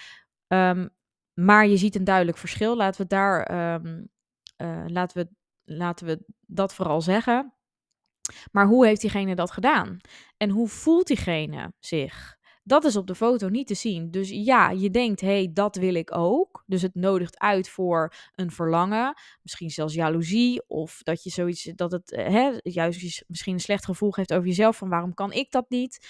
Um, 0.49 0.89
maar 1.35 1.67
je 1.67 1.77
ziet 1.77 1.95
een 1.95 2.05
duidelijk 2.05 2.39
verschil. 2.39 2.77
Laten 2.77 3.01
we 3.01 3.07
daar, 3.07 3.75
um, 3.75 4.09
uh, 4.57 4.85
laten 4.87 5.23
we, 5.23 5.29
laten 5.75 6.07
we 6.07 6.25
dat 6.47 6.75
vooral 6.75 7.01
zeggen. 7.01 7.55
Maar 8.53 8.67
hoe 8.67 8.87
heeft 8.87 9.01
diegene 9.01 9.35
dat 9.35 9.51
gedaan? 9.51 9.97
En 10.37 10.51
hoe 10.51 10.69
voelt 10.69 11.07
diegene 11.07 11.73
zich? 11.79 12.41
Dat 12.65 12.85
is 12.85 12.97
op 12.97 13.07
de 13.07 13.15
foto 13.15 13.49
niet 13.49 13.67
te 13.67 13.75
zien. 13.75 14.11
Dus 14.11 14.29
ja, 14.29 14.71
je 14.71 14.91
denkt, 14.91 15.21
hé, 15.21 15.27
hey, 15.27 15.51
dat 15.53 15.77
wil 15.77 15.95
ik 15.95 16.17
ook. 16.17 16.65
Dus 16.67 16.83
het 16.83 16.95
nodigt 16.95 17.39
uit 17.39 17.69
voor 17.69 18.15
een 18.35 18.51
verlangen. 18.51 19.15
Misschien 19.43 19.71
zelfs 19.71 19.95
jaloezie. 19.95 20.63
Of 20.69 21.03
dat 21.03 21.23
je 21.23 21.31
zoiets, 21.31 21.63
dat 21.75 21.93
het 21.93 22.13
eh, 22.13 22.27
hè, 22.27 22.51
juist 22.63 23.25
misschien 23.27 23.55
een 23.55 23.61
slecht 23.61 23.85
gevoel 23.85 24.11
geeft 24.11 24.33
over 24.33 24.47
jezelf. 24.47 24.77
Van 24.77 24.89
waarom 24.89 25.15
kan 25.15 25.33
ik 25.33 25.51
dat 25.51 25.71
niet? 25.71 26.07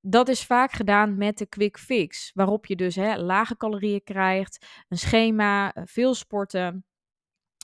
Dat 0.00 0.28
is 0.28 0.44
vaak 0.44 0.72
gedaan 0.72 1.16
met 1.16 1.38
de 1.38 1.46
quick 1.46 1.78
fix. 1.78 2.30
Waarop 2.34 2.66
je 2.66 2.76
dus 2.76 2.96
hè, 2.96 3.16
lage 3.16 3.56
calorieën 3.56 4.04
krijgt, 4.04 4.66
een 4.88 4.98
schema, 4.98 5.72
eh, 5.72 5.82
veel 5.86 6.14
sporten. 6.14 6.84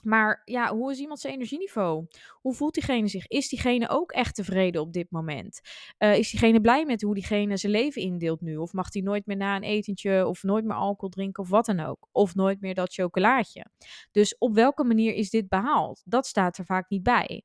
Maar 0.03 0.41
ja, 0.45 0.75
hoe 0.75 0.91
is 0.91 0.99
iemand 0.99 1.19
zijn 1.19 1.33
energieniveau? 1.33 2.05
Hoe 2.41 2.53
voelt 2.53 2.73
diegene 2.73 3.07
zich? 3.07 3.27
Is 3.27 3.49
diegene 3.49 3.89
ook 3.89 4.11
echt 4.11 4.35
tevreden 4.35 4.81
op 4.81 4.93
dit 4.93 5.11
moment? 5.11 5.61
Uh, 5.99 6.17
is 6.17 6.31
diegene 6.31 6.61
blij 6.61 6.85
met 6.85 7.01
hoe 7.01 7.13
diegene 7.13 7.57
zijn 7.57 7.71
leven 7.71 8.01
indeelt 8.01 8.41
nu? 8.41 8.57
Of 8.57 8.73
mag 8.73 8.93
hij 8.93 9.01
nooit 9.01 9.25
meer 9.25 9.37
na 9.37 9.55
een 9.55 9.63
etentje 9.63 10.27
of 10.27 10.43
nooit 10.43 10.65
meer 10.65 10.75
alcohol 10.75 11.09
drinken 11.09 11.43
of 11.43 11.49
wat 11.49 11.65
dan 11.65 11.79
ook? 11.79 12.07
Of 12.11 12.35
nooit 12.35 12.61
meer 12.61 12.73
dat 12.73 12.93
chocolaatje? 12.93 13.65
Dus 14.11 14.37
op 14.37 14.53
welke 14.53 14.83
manier 14.83 15.13
is 15.13 15.29
dit 15.29 15.47
behaald? 15.47 16.01
Dat 16.05 16.25
staat 16.25 16.57
er 16.57 16.65
vaak 16.65 16.89
niet 16.89 17.03
bij. 17.03 17.43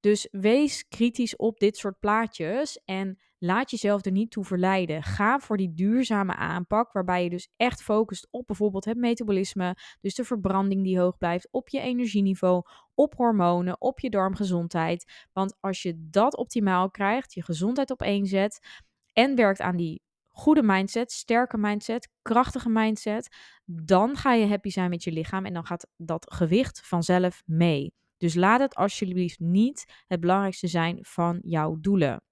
Dus 0.00 0.28
wees 0.30 0.88
kritisch 0.88 1.36
op 1.36 1.58
dit 1.58 1.76
soort 1.76 1.98
plaatjes 1.98 2.80
en 2.84 3.18
laat 3.44 3.70
jezelf 3.70 4.04
er 4.04 4.12
niet 4.12 4.30
toe 4.30 4.44
verleiden. 4.44 5.02
Ga 5.02 5.38
voor 5.38 5.56
die 5.56 5.74
duurzame 5.74 6.34
aanpak, 6.34 6.92
waarbij 6.92 7.22
je 7.22 7.30
dus 7.30 7.48
echt 7.56 7.82
focust 7.82 8.28
op 8.30 8.46
bijvoorbeeld 8.46 8.84
het 8.84 8.96
metabolisme, 8.96 9.76
dus 10.00 10.14
de 10.14 10.24
verbranding 10.24 10.82
die 10.84 10.98
hoog 10.98 11.18
blijft, 11.18 11.48
op 11.50 11.68
je 11.68 11.80
energieniveau, 11.80 12.62
op 12.94 13.14
hormonen, 13.14 13.80
op 13.80 14.00
je 14.00 14.10
darmgezondheid. 14.10 15.28
Want 15.32 15.56
als 15.60 15.82
je 15.82 16.08
dat 16.10 16.36
optimaal 16.36 16.90
krijgt, 16.90 17.34
je 17.34 17.42
gezondheid 17.42 17.90
op 17.90 18.02
één 18.02 18.26
zet 18.26 18.82
en 19.12 19.34
werkt 19.34 19.60
aan 19.60 19.76
die 19.76 20.02
goede 20.30 20.62
mindset, 20.62 21.12
sterke 21.12 21.58
mindset, 21.58 22.08
krachtige 22.22 22.68
mindset, 22.68 23.36
dan 23.64 24.16
ga 24.16 24.32
je 24.32 24.46
happy 24.46 24.68
zijn 24.70 24.90
met 24.90 25.04
je 25.04 25.12
lichaam 25.12 25.44
en 25.44 25.54
dan 25.54 25.66
gaat 25.66 25.86
dat 25.96 26.32
gewicht 26.32 26.86
vanzelf 26.86 27.42
mee. 27.46 27.94
Dus 28.16 28.34
laat 28.34 28.60
het 28.60 28.74
alsjeblieft 28.74 29.38
niet 29.38 30.02
het 30.06 30.20
belangrijkste 30.20 30.66
zijn 30.66 30.98
van 31.00 31.38
jouw 31.42 31.76
doelen. 31.80 32.22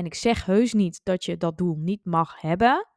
En 0.00 0.06
ik 0.06 0.14
zeg 0.14 0.46
heus 0.46 0.72
niet 0.72 1.00
dat 1.02 1.24
je 1.24 1.36
dat 1.36 1.58
doel 1.58 1.76
niet 1.76 2.04
mag 2.04 2.40
hebben. 2.40 2.88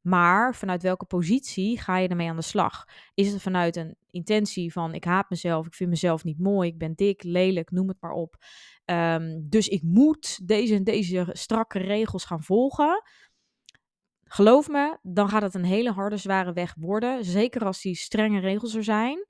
Maar 0.00 0.54
vanuit 0.54 0.82
welke 0.82 1.04
positie 1.04 1.78
ga 1.78 1.98
je 1.98 2.08
ermee 2.08 2.28
aan 2.28 2.36
de 2.36 2.42
slag? 2.42 2.84
Is 3.14 3.32
het 3.32 3.42
vanuit 3.42 3.76
een 3.76 3.96
intentie 4.10 4.72
van 4.72 4.94
ik 4.94 5.04
haat 5.04 5.30
mezelf, 5.30 5.66
ik 5.66 5.74
vind 5.74 5.90
mezelf 5.90 6.24
niet 6.24 6.38
mooi, 6.38 6.68
ik 6.68 6.78
ben 6.78 6.94
dik, 6.94 7.22
lelijk, 7.22 7.70
noem 7.70 7.88
het 7.88 7.96
maar 8.00 8.12
op. 8.12 8.36
Ehm, 8.84 9.40
dus 9.42 9.68
ik 9.68 9.82
moet 9.82 10.48
deze 10.48 10.74
en 10.74 10.84
deze 10.84 11.28
strakke 11.32 11.78
regels 11.78 12.24
gaan 12.24 12.42
volgen. 12.42 13.02
Geloof 14.24 14.68
me, 14.68 14.98
dan 15.02 15.28
gaat 15.28 15.42
het 15.42 15.54
een 15.54 15.64
hele 15.64 15.92
harde, 15.92 16.16
zware 16.16 16.52
weg 16.52 16.74
worden. 16.78 17.24
Zeker 17.24 17.64
als 17.64 17.82
die 17.82 17.94
strenge 17.94 18.40
regels 18.40 18.74
er 18.74 18.84
zijn. 18.84 19.24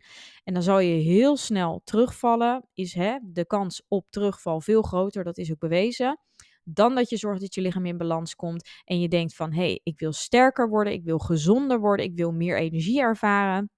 En 0.45 0.55
dan 0.55 0.63
zal 0.63 0.79
je 0.79 1.03
heel 1.03 1.37
snel 1.37 1.81
terugvallen. 1.85 2.69
Is 2.73 2.95
hè, 2.95 3.19
de 3.23 3.47
kans 3.47 3.85
op 3.89 4.07
terugval 4.11 4.61
veel 4.61 4.83
groter, 4.83 5.25
dat 5.25 5.39
is 5.39 5.51
ook 5.51 5.59
bewezen. 5.59 6.19
Dan 6.65 6.95
dat 6.95 7.11
je 7.11 7.17
zorgt 7.17 7.41
dat 7.41 7.55
je 7.55 7.61
lichaam 7.61 7.87
in 7.87 7.97
balans 7.99 8.35
komt. 8.35 8.69
En 8.85 9.01
je 9.01 9.09
denkt 9.09 9.35
van, 9.35 9.53
hé, 9.53 9.63
hey, 9.63 9.81
ik 9.83 9.99
wil 9.99 10.13
sterker 10.13 10.69
worden, 10.69 10.93
ik 10.93 11.05
wil 11.05 11.19
gezonder 11.19 11.81
worden, 11.81 12.07
ik 12.07 12.17
wil 12.17 12.33
meer 12.33 12.59
energie 12.59 13.01
ervaren. 13.01 13.71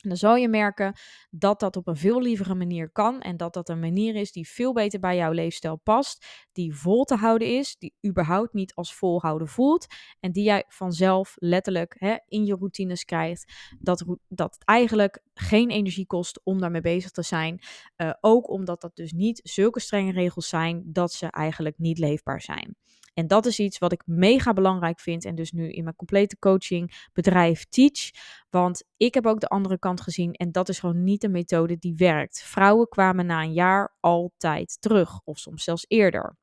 Dan 0.00 0.16
zal 0.16 0.36
je 0.36 0.48
merken 0.48 0.94
dat 1.30 1.60
dat 1.60 1.76
op 1.76 1.86
een 1.86 1.96
veel 1.96 2.22
lievere 2.22 2.54
manier 2.54 2.90
kan 2.90 3.20
en 3.20 3.36
dat 3.36 3.54
dat 3.54 3.68
een 3.68 3.80
manier 3.80 4.14
is 4.14 4.32
die 4.32 4.48
veel 4.48 4.72
beter 4.72 5.00
bij 5.00 5.16
jouw 5.16 5.32
leefstijl 5.32 5.76
past, 5.76 6.26
die 6.52 6.74
vol 6.74 7.04
te 7.04 7.14
houden 7.14 7.48
is, 7.48 7.76
die 7.78 7.94
überhaupt 8.06 8.52
niet 8.52 8.74
als 8.74 8.94
volhouden 8.94 9.48
voelt 9.48 9.86
en 10.20 10.32
die 10.32 10.44
jij 10.44 10.64
vanzelf 10.68 11.34
letterlijk 11.38 11.96
hè, 11.98 12.16
in 12.28 12.44
je 12.44 12.54
routines 12.54 13.04
krijgt. 13.04 13.52
Dat, 13.78 14.04
dat 14.28 14.56
eigenlijk 14.64 15.22
geen 15.34 15.70
energie 15.70 16.06
kost 16.06 16.40
om 16.44 16.60
daarmee 16.60 16.80
bezig 16.80 17.10
te 17.10 17.22
zijn. 17.22 17.60
Uh, 17.96 18.12
ook 18.20 18.50
omdat 18.50 18.80
dat 18.80 18.96
dus 18.96 19.12
niet 19.12 19.40
zulke 19.42 19.80
strenge 19.80 20.12
regels 20.12 20.48
zijn 20.48 20.82
dat 20.86 21.12
ze 21.12 21.26
eigenlijk 21.26 21.78
niet 21.78 21.98
leefbaar 21.98 22.40
zijn. 22.40 22.76
En 23.14 23.26
dat 23.26 23.46
is 23.46 23.58
iets 23.58 23.78
wat 23.78 23.92
ik 23.92 24.02
mega 24.06 24.52
belangrijk 24.52 25.00
vind 25.00 25.24
en 25.24 25.34
dus 25.34 25.52
nu 25.52 25.70
in 25.70 25.82
mijn 25.82 25.96
complete 25.96 26.38
coaching 26.38 27.08
bedrijf 27.12 27.64
teach. 27.64 28.10
Want 28.50 28.84
ik 28.96 29.14
heb 29.14 29.26
ook 29.26 29.40
de 29.40 29.48
andere 29.48 29.78
kant 29.78 30.00
gezien 30.00 30.32
en 30.32 30.52
dat 30.52 30.68
is 30.68 30.78
gewoon 30.78 31.04
niet 31.04 31.24
een 31.24 31.30
methode 31.30 31.78
die 31.78 31.94
werkt. 31.96 32.42
Vrouwen 32.42 32.88
kwamen 32.88 33.26
na 33.26 33.42
een 33.42 33.52
jaar 33.52 33.96
altijd 34.00 34.76
terug 34.80 35.20
of 35.24 35.38
soms 35.38 35.64
zelfs 35.64 35.84
eerder. 35.88 36.36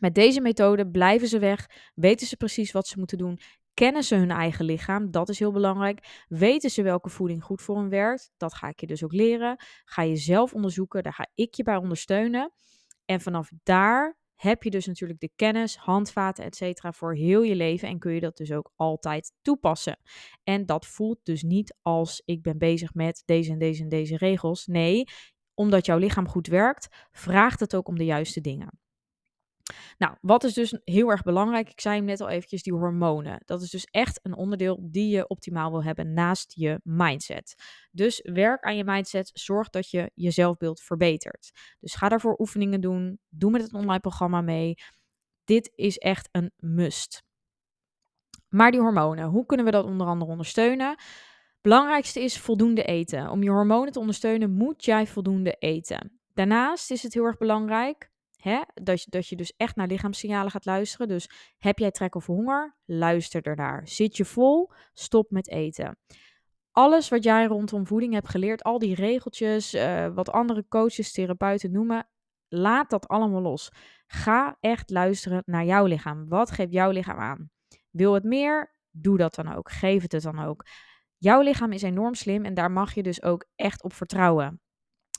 Met 0.00 0.14
deze 0.14 0.40
methode 0.40 0.90
blijven 0.90 1.28
ze 1.28 1.38
weg, 1.38 1.66
weten 1.94 2.26
ze 2.26 2.36
precies 2.36 2.72
wat 2.72 2.86
ze 2.86 2.98
moeten 2.98 3.18
doen, 3.18 3.40
kennen 3.74 4.02
ze 4.02 4.14
hun 4.14 4.30
eigen 4.30 4.64
lichaam, 4.64 5.10
dat 5.10 5.28
is 5.28 5.38
heel 5.38 5.52
belangrijk. 5.52 6.24
Weten 6.28 6.70
ze 6.70 6.82
welke 6.82 7.08
voeding 7.08 7.44
goed 7.44 7.62
voor 7.62 7.76
hen 7.76 7.88
werkt, 7.88 8.30
dat 8.36 8.54
ga 8.54 8.68
ik 8.68 8.80
je 8.80 8.86
dus 8.86 9.04
ook 9.04 9.12
leren. 9.12 9.56
Ga 9.84 10.02
je 10.02 10.16
zelf 10.16 10.54
onderzoeken, 10.54 11.02
daar 11.02 11.12
ga 11.12 11.26
ik 11.34 11.54
je 11.54 11.62
bij 11.62 11.76
ondersteunen. 11.76 12.52
En 13.04 13.20
vanaf 13.20 13.50
daar 13.62 14.18
heb 14.40 14.62
je 14.62 14.70
dus 14.70 14.86
natuurlijk 14.86 15.20
de 15.20 15.30
kennis, 15.36 15.76
handvaten, 15.76 16.44
et 16.44 16.56
cetera, 16.56 16.92
voor 16.92 17.14
heel 17.14 17.42
je 17.42 17.54
leven 17.54 17.88
en 17.88 17.98
kun 17.98 18.12
je 18.12 18.20
dat 18.20 18.36
dus 18.36 18.52
ook 18.52 18.72
altijd 18.76 19.32
toepassen. 19.42 19.98
En 20.42 20.66
dat 20.66 20.86
voelt 20.86 21.18
dus 21.22 21.42
niet 21.42 21.76
als 21.82 22.22
ik 22.24 22.42
ben 22.42 22.58
bezig 22.58 22.94
met 22.94 23.22
deze 23.24 23.52
en 23.52 23.58
deze 23.58 23.82
en 23.82 23.88
deze 23.88 24.16
regels. 24.16 24.66
Nee, 24.66 25.04
omdat 25.54 25.86
jouw 25.86 25.98
lichaam 25.98 26.28
goed 26.28 26.46
werkt, 26.46 26.88
vraagt 27.10 27.60
het 27.60 27.74
ook 27.74 27.88
om 27.88 27.98
de 27.98 28.04
juiste 28.04 28.40
dingen. 28.40 28.78
Nou, 29.98 30.16
wat 30.20 30.44
is 30.44 30.54
dus 30.54 30.80
heel 30.84 31.10
erg 31.10 31.22
belangrijk? 31.22 31.70
Ik 31.70 31.80
zei 31.80 31.96
hem 31.96 32.04
net 32.04 32.20
al 32.20 32.28
eventjes, 32.28 32.62
die 32.62 32.72
hormonen. 32.72 33.42
Dat 33.44 33.62
is 33.62 33.70
dus 33.70 33.84
echt 33.84 34.20
een 34.22 34.36
onderdeel 34.36 34.78
die 34.82 35.08
je 35.08 35.28
optimaal 35.28 35.70
wil 35.70 35.84
hebben 35.84 36.12
naast 36.12 36.52
je 36.54 36.80
mindset. 36.82 37.54
Dus 37.90 38.20
werk 38.32 38.62
aan 38.62 38.76
je 38.76 38.84
mindset, 38.84 39.30
zorg 39.32 39.70
dat 39.70 39.90
je 39.90 40.10
je 40.14 40.30
zelfbeeld 40.30 40.80
verbetert. 40.80 41.50
Dus 41.80 41.94
ga 41.94 42.08
daarvoor 42.08 42.38
oefeningen 42.38 42.80
doen, 42.80 43.18
doe 43.28 43.50
met 43.50 43.62
het 43.62 43.74
online 43.74 44.00
programma 44.00 44.40
mee. 44.40 44.74
Dit 45.44 45.72
is 45.74 45.98
echt 45.98 46.28
een 46.32 46.52
must. 46.56 47.22
Maar 48.48 48.70
die 48.70 48.80
hormonen, 48.80 49.28
hoe 49.28 49.46
kunnen 49.46 49.66
we 49.66 49.72
dat 49.72 49.84
onder 49.84 50.06
andere 50.06 50.30
ondersteunen? 50.30 50.96
Belangrijkste 51.60 52.20
is 52.20 52.38
voldoende 52.38 52.84
eten. 52.84 53.30
Om 53.30 53.42
je 53.42 53.50
hormonen 53.50 53.92
te 53.92 53.98
ondersteunen 53.98 54.50
moet 54.50 54.84
jij 54.84 55.06
voldoende 55.06 55.52
eten. 55.52 56.20
Daarnaast 56.34 56.90
is 56.90 57.02
het 57.02 57.14
heel 57.14 57.24
erg 57.24 57.38
belangrijk 57.38 58.10
Hè? 58.40 58.60
Dat, 58.74 59.02
je, 59.02 59.10
dat 59.10 59.28
je 59.28 59.36
dus 59.36 59.56
echt 59.56 59.76
naar 59.76 59.86
lichaamssignalen 59.86 60.50
gaat 60.50 60.64
luisteren. 60.64 61.08
Dus 61.08 61.30
heb 61.58 61.78
jij 61.78 61.90
trek 61.90 62.14
of 62.14 62.26
honger? 62.26 62.76
Luister 62.84 63.42
ernaar. 63.42 63.88
Zit 63.88 64.16
je 64.16 64.24
vol? 64.24 64.70
Stop 64.92 65.30
met 65.30 65.48
eten. 65.48 65.98
Alles 66.72 67.08
wat 67.08 67.24
jij 67.24 67.46
rondom 67.46 67.86
voeding 67.86 68.12
hebt 68.12 68.28
geleerd, 68.28 68.62
al 68.62 68.78
die 68.78 68.94
regeltjes, 68.94 69.74
uh, 69.74 70.06
wat 70.14 70.30
andere 70.30 70.64
coaches, 70.68 71.12
therapeuten 71.12 71.72
noemen, 71.72 72.08
laat 72.48 72.90
dat 72.90 73.08
allemaal 73.08 73.40
los. 73.40 73.72
Ga 74.06 74.56
echt 74.60 74.90
luisteren 74.90 75.42
naar 75.46 75.64
jouw 75.64 75.84
lichaam. 75.84 76.28
Wat 76.28 76.50
geeft 76.50 76.72
jouw 76.72 76.90
lichaam 76.90 77.18
aan? 77.18 77.50
Wil 77.90 78.14
het 78.14 78.24
meer? 78.24 78.74
Doe 78.90 79.16
dat 79.16 79.34
dan 79.34 79.54
ook. 79.54 79.70
Geef 79.70 80.02
het 80.02 80.12
het 80.12 80.22
dan 80.22 80.44
ook. 80.44 80.66
Jouw 81.16 81.40
lichaam 81.40 81.72
is 81.72 81.82
enorm 81.82 82.14
slim 82.14 82.44
en 82.44 82.54
daar 82.54 82.70
mag 82.70 82.94
je 82.94 83.02
dus 83.02 83.22
ook 83.22 83.46
echt 83.56 83.82
op 83.82 83.92
vertrouwen. 83.92 84.60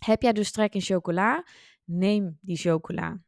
Heb 0.05 0.21
jij 0.21 0.33
dus 0.33 0.51
trek 0.51 0.73
in 0.73 0.81
chocola? 0.81 1.43
Neem 1.91 2.37
die 2.41 2.57
chocola. 2.57 3.21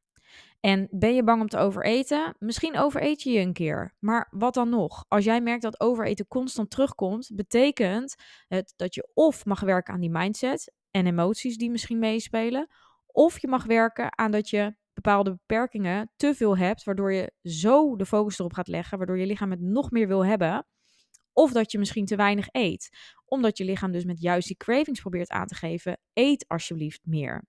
En 0.60 0.88
ben 0.92 1.16
je 1.16 1.24
bang 1.24 1.42
om 1.42 1.48
te 1.48 1.58
overeten? 1.58 2.36
Misschien 2.40 2.78
overeet 2.78 3.22
je 3.22 3.32
je 3.32 3.40
een 3.40 3.54
keer. 3.54 3.96
Maar 4.00 4.28
wat 4.32 4.54
dan 4.54 4.70
nog? 4.70 5.06
Als 5.08 5.24
jij 5.24 5.42
merkt 5.42 5.62
dat 5.62 5.80
overeten 5.80 6.28
constant 6.28 6.70
terugkomt, 6.70 7.32
betekent 7.34 8.16
het 8.48 8.74
dat 8.76 8.96
je 8.96 9.10
of 9.14 9.46
mag 9.46 9.60
werken 9.60 9.94
aan 9.94 10.00
die 10.00 10.10
mindset 10.10 10.74
en 10.92 11.08
emoties 11.08 11.58
die 11.58 11.72
misschien 11.72 12.00
meespelen, 12.00 12.68
of 13.08 13.40
je 13.40 13.48
mag 13.48 13.66
werken 13.66 14.18
aan 14.18 14.32
dat 14.32 14.50
je 14.50 14.76
bepaalde 14.94 15.32
beperkingen 15.32 16.12
te 16.16 16.36
veel 16.36 16.58
hebt, 16.58 16.84
waardoor 16.84 17.14
je 17.14 17.34
zo 17.44 17.96
de 17.96 18.06
focus 18.06 18.40
erop 18.40 18.54
gaat 18.54 18.68
leggen, 18.68 18.98
waardoor 18.98 19.20
je 19.20 19.26
lichaam 19.26 19.52
het 19.52 19.62
nog 19.62 19.92
meer 19.92 20.08
wil 20.08 20.26
hebben. 20.26 20.68
Of 21.34 21.52
dat 21.52 21.72
je 21.72 21.80
misschien 21.80 22.06
te 22.06 22.16
weinig 22.16 22.48
eet, 22.52 22.90
omdat 23.26 23.58
je 23.58 23.66
lichaam 23.66 23.92
dus 23.92 24.06
met 24.06 24.22
juist 24.22 24.48
die 24.48 24.58
cravings 24.58 25.02
probeert 25.02 25.30
aan 25.30 25.48
te 25.48 25.56
geven. 25.56 26.00
Eet 26.14 26.46
alsjeblieft 26.48 27.02
meer. 27.04 27.48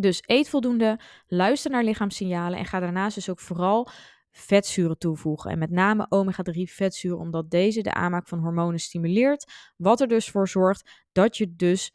Dus 0.00 0.22
eet 0.26 0.48
voldoende, 0.48 1.00
luister 1.26 1.70
naar 1.70 1.84
lichaamssignalen 1.84 2.58
en 2.58 2.64
ga 2.64 2.80
daarnaast 2.80 3.14
dus 3.14 3.30
ook 3.30 3.40
vooral 3.40 3.88
vetzuren 4.30 4.98
toevoegen. 4.98 5.50
En 5.50 5.58
met 5.58 5.70
name 5.70 6.06
omega-3 6.08 6.62
vetzuren, 6.62 7.18
omdat 7.18 7.50
deze 7.50 7.82
de 7.82 7.92
aanmaak 7.92 8.28
van 8.28 8.38
hormonen 8.38 8.80
stimuleert. 8.80 9.52
Wat 9.76 10.00
er 10.00 10.08
dus 10.08 10.30
voor 10.30 10.48
zorgt 10.48 11.06
dat 11.12 11.36
je 11.36 11.54
dus 11.56 11.92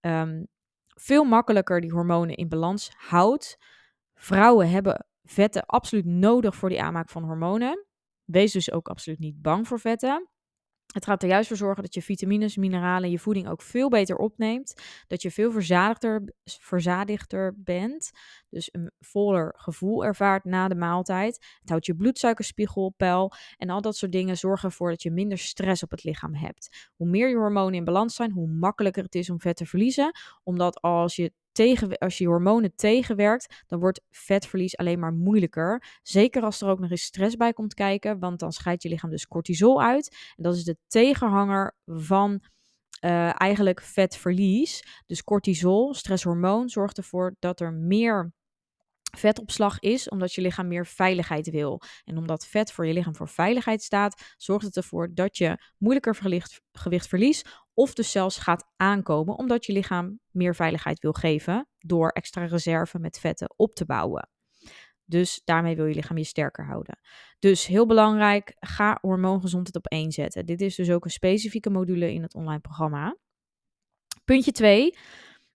um, 0.00 0.46
veel 0.86 1.24
makkelijker 1.24 1.80
die 1.80 1.92
hormonen 1.92 2.36
in 2.36 2.48
balans 2.48 2.90
houdt. 2.96 3.56
Vrouwen 4.14 4.70
hebben 4.70 5.06
vetten 5.22 5.66
absoluut 5.66 6.04
nodig 6.04 6.54
voor 6.54 6.68
die 6.68 6.82
aanmaak 6.82 7.08
van 7.08 7.24
hormonen. 7.24 7.86
Wees 8.24 8.52
dus 8.52 8.72
ook 8.72 8.88
absoluut 8.88 9.18
niet 9.18 9.42
bang 9.42 9.68
voor 9.68 9.80
vetten. 9.80 10.28
Het 10.92 11.04
gaat 11.04 11.22
er 11.22 11.28
juist 11.28 11.48
voor 11.48 11.56
zorgen 11.56 11.82
dat 11.82 11.94
je 11.94 12.02
vitamines, 12.02 12.56
mineralen 12.56 13.04
en 13.04 13.10
je 13.10 13.18
voeding 13.18 13.48
ook 13.48 13.62
veel 13.62 13.88
beter 13.88 14.16
opneemt. 14.16 14.74
Dat 15.06 15.22
je 15.22 15.30
veel 15.30 15.52
verzadigder, 15.52 16.22
verzadigder 16.44 17.54
bent. 17.56 18.10
Dus 18.48 18.68
een 18.72 18.90
voller 19.00 19.54
gevoel 19.56 20.04
ervaart 20.04 20.44
na 20.44 20.68
de 20.68 20.74
maaltijd. 20.74 21.56
Het 21.60 21.68
houdt 21.68 21.86
je 21.86 21.94
bloedsuikerspiegel 21.94 22.84
op 22.84 22.96
peil. 22.96 23.32
En 23.56 23.70
al 23.70 23.80
dat 23.80 23.96
soort 23.96 24.12
dingen 24.12 24.36
zorgen 24.36 24.68
ervoor 24.68 24.90
dat 24.90 25.02
je 25.02 25.10
minder 25.10 25.38
stress 25.38 25.82
op 25.82 25.90
het 25.90 26.04
lichaam 26.04 26.34
hebt. 26.34 26.90
Hoe 26.96 27.08
meer 27.08 27.28
je 27.28 27.36
hormonen 27.36 27.74
in 27.74 27.84
balans 27.84 28.14
zijn, 28.14 28.30
hoe 28.30 28.48
makkelijker 28.48 29.02
het 29.02 29.14
is 29.14 29.30
om 29.30 29.40
vet 29.40 29.56
te 29.56 29.66
verliezen. 29.66 30.12
Omdat 30.42 30.80
als 30.80 31.16
je 31.16 31.32
tegen, 31.52 31.98
als 31.98 32.18
je 32.18 32.26
hormonen 32.26 32.74
tegenwerkt, 32.74 33.62
dan 33.66 33.80
wordt 33.80 34.00
vetverlies 34.10 34.76
alleen 34.76 34.98
maar 34.98 35.12
moeilijker. 35.12 35.98
Zeker 36.02 36.42
als 36.42 36.60
er 36.60 36.68
ook 36.68 36.78
nog 36.78 36.90
eens 36.90 37.02
stress 37.02 37.36
bij 37.36 37.52
komt 37.52 37.74
kijken, 37.74 38.18
want 38.18 38.38
dan 38.38 38.52
scheidt 38.52 38.82
je 38.82 38.88
lichaam 38.88 39.10
dus 39.10 39.26
cortisol 39.26 39.82
uit. 39.82 40.16
En 40.36 40.42
dat 40.42 40.54
is 40.54 40.64
de 40.64 40.76
tegenhanger 40.86 41.76
van 41.86 42.42
uh, 43.04 43.40
eigenlijk 43.40 43.82
vetverlies. 43.82 44.82
Dus 45.06 45.24
cortisol, 45.24 45.94
stresshormoon, 45.94 46.68
zorgt 46.68 46.96
ervoor 46.96 47.36
dat 47.38 47.60
er 47.60 47.72
meer 47.72 48.32
vetopslag 49.16 49.80
is, 49.80 50.08
omdat 50.08 50.34
je 50.34 50.40
lichaam 50.40 50.68
meer 50.68 50.86
veiligheid 50.86 51.50
wil. 51.50 51.80
En 52.04 52.18
omdat 52.18 52.46
vet 52.46 52.72
voor 52.72 52.86
je 52.86 52.92
lichaam 52.92 53.16
voor 53.16 53.28
veiligheid 53.28 53.82
staat, 53.82 54.34
zorgt 54.36 54.64
het 54.64 54.76
ervoor 54.76 55.14
dat 55.14 55.36
je 55.36 55.62
moeilijker 55.78 56.14
gewicht 56.72 57.08
verliest. 57.08 57.48
Of 57.74 57.94
dus 57.94 58.10
zelfs 58.10 58.38
gaat 58.38 58.72
aankomen, 58.76 59.38
omdat 59.38 59.66
je 59.66 59.72
lichaam 59.72 60.20
meer 60.30 60.54
veiligheid 60.54 61.00
wil 61.00 61.12
geven 61.12 61.68
door 61.78 62.08
extra 62.08 62.44
reserve 62.44 62.98
met 62.98 63.18
vetten 63.18 63.54
op 63.56 63.74
te 63.74 63.84
bouwen. 63.84 64.28
Dus 65.04 65.40
daarmee 65.44 65.76
wil 65.76 65.86
je 65.86 65.94
lichaam 65.94 66.18
je 66.18 66.24
sterker 66.24 66.66
houden. 66.66 66.98
Dus 67.38 67.66
heel 67.66 67.86
belangrijk, 67.86 68.56
ga 68.58 68.98
hormoongezondheid 69.00 69.76
op 69.76 69.86
één 69.86 70.12
zetten. 70.12 70.46
Dit 70.46 70.60
is 70.60 70.74
dus 70.74 70.90
ook 70.90 71.04
een 71.04 71.10
specifieke 71.10 71.70
module 71.70 72.12
in 72.12 72.22
het 72.22 72.34
online 72.34 72.60
programma. 72.60 73.16
Puntje 74.24 74.52
2. 74.52 74.96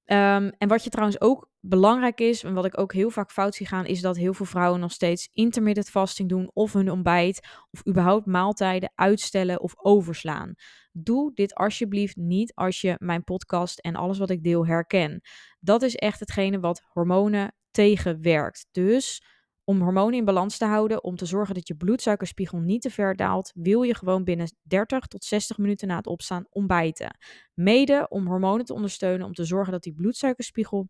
Ehm, 0.05 0.51
en 0.57 0.67
wat 0.67 0.83
je 0.83 0.89
trouwens 0.89 1.21
ook 1.21 1.49
belangrijk 1.59 2.19
is, 2.19 2.43
en 2.43 2.53
wat 2.53 2.65
ik 2.65 2.79
ook 2.79 2.93
heel 2.93 3.09
vaak 3.09 3.31
fout 3.31 3.55
zie 3.55 3.67
gaan, 3.67 3.85
is 3.85 4.01
dat 4.01 4.17
heel 4.17 4.33
veel 4.33 4.45
vrouwen 4.45 4.79
nog 4.79 4.91
steeds 4.91 5.29
intermittent 5.31 5.89
fasting 5.89 6.29
doen 6.29 6.49
of 6.53 6.73
hun 6.73 6.91
ontbijt 6.91 7.47
of 7.71 7.87
überhaupt 7.87 8.25
maaltijden 8.25 8.91
uitstellen 8.95 9.61
of 9.61 9.73
overslaan. 9.77 10.53
Doe 10.99 11.31
dit 11.33 11.55
alsjeblieft 11.55 12.15
niet 12.15 12.55
als 12.55 12.81
je 12.81 12.95
mijn 12.97 13.23
podcast 13.23 13.79
en 13.79 13.95
alles 13.95 14.17
wat 14.17 14.29
ik 14.29 14.43
deel 14.43 14.65
herken. 14.65 15.21
Dat 15.59 15.81
is 15.81 15.95
echt 15.95 16.19
hetgene 16.19 16.59
wat 16.59 16.81
hormonen 16.87 17.55
tegenwerkt. 17.71 18.67
Dus 18.71 19.21
om 19.63 19.81
hormonen 19.81 20.17
in 20.17 20.25
balans 20.25 20.57
te 20.57 20.65
houden, 20.65 21.03
om 21.03 21.15
te 21.15 21.25
zorgen 21.25 21.55
dat 21.55 21.67
je 21.67 21.75
bloedsuikerspiegel 21.75 22.59
niet 22.59 22.81
te 22.81 22.89
ver 22.89 23.15
daalt, 23.15 23.51
wil 23.55 23.81
je 23.81 23.95
gewoon 23.95 24.23
binnen 24.23 24.55
30 24.61 25.07
tot 25.07 25.23
60 25.23 25.57
minuten 25.57 25.87
na 25.87 25.95
het 25.95 26.07
opstaan 26.07 26.45
ontbijten. 26.49 27.17
Mede 27.53 28.05
om 28.09 28.27
hormonen 28.27 28.65
te 28.65 28.73
ondersteunen, 28.73 29.25
om 29.25 29.33
te 29.33 29.45
zorgen 29.45 29.71
dat 29.71 29.83
die 29.83 29.93
bloedsuikerspiegel 29.93 30.89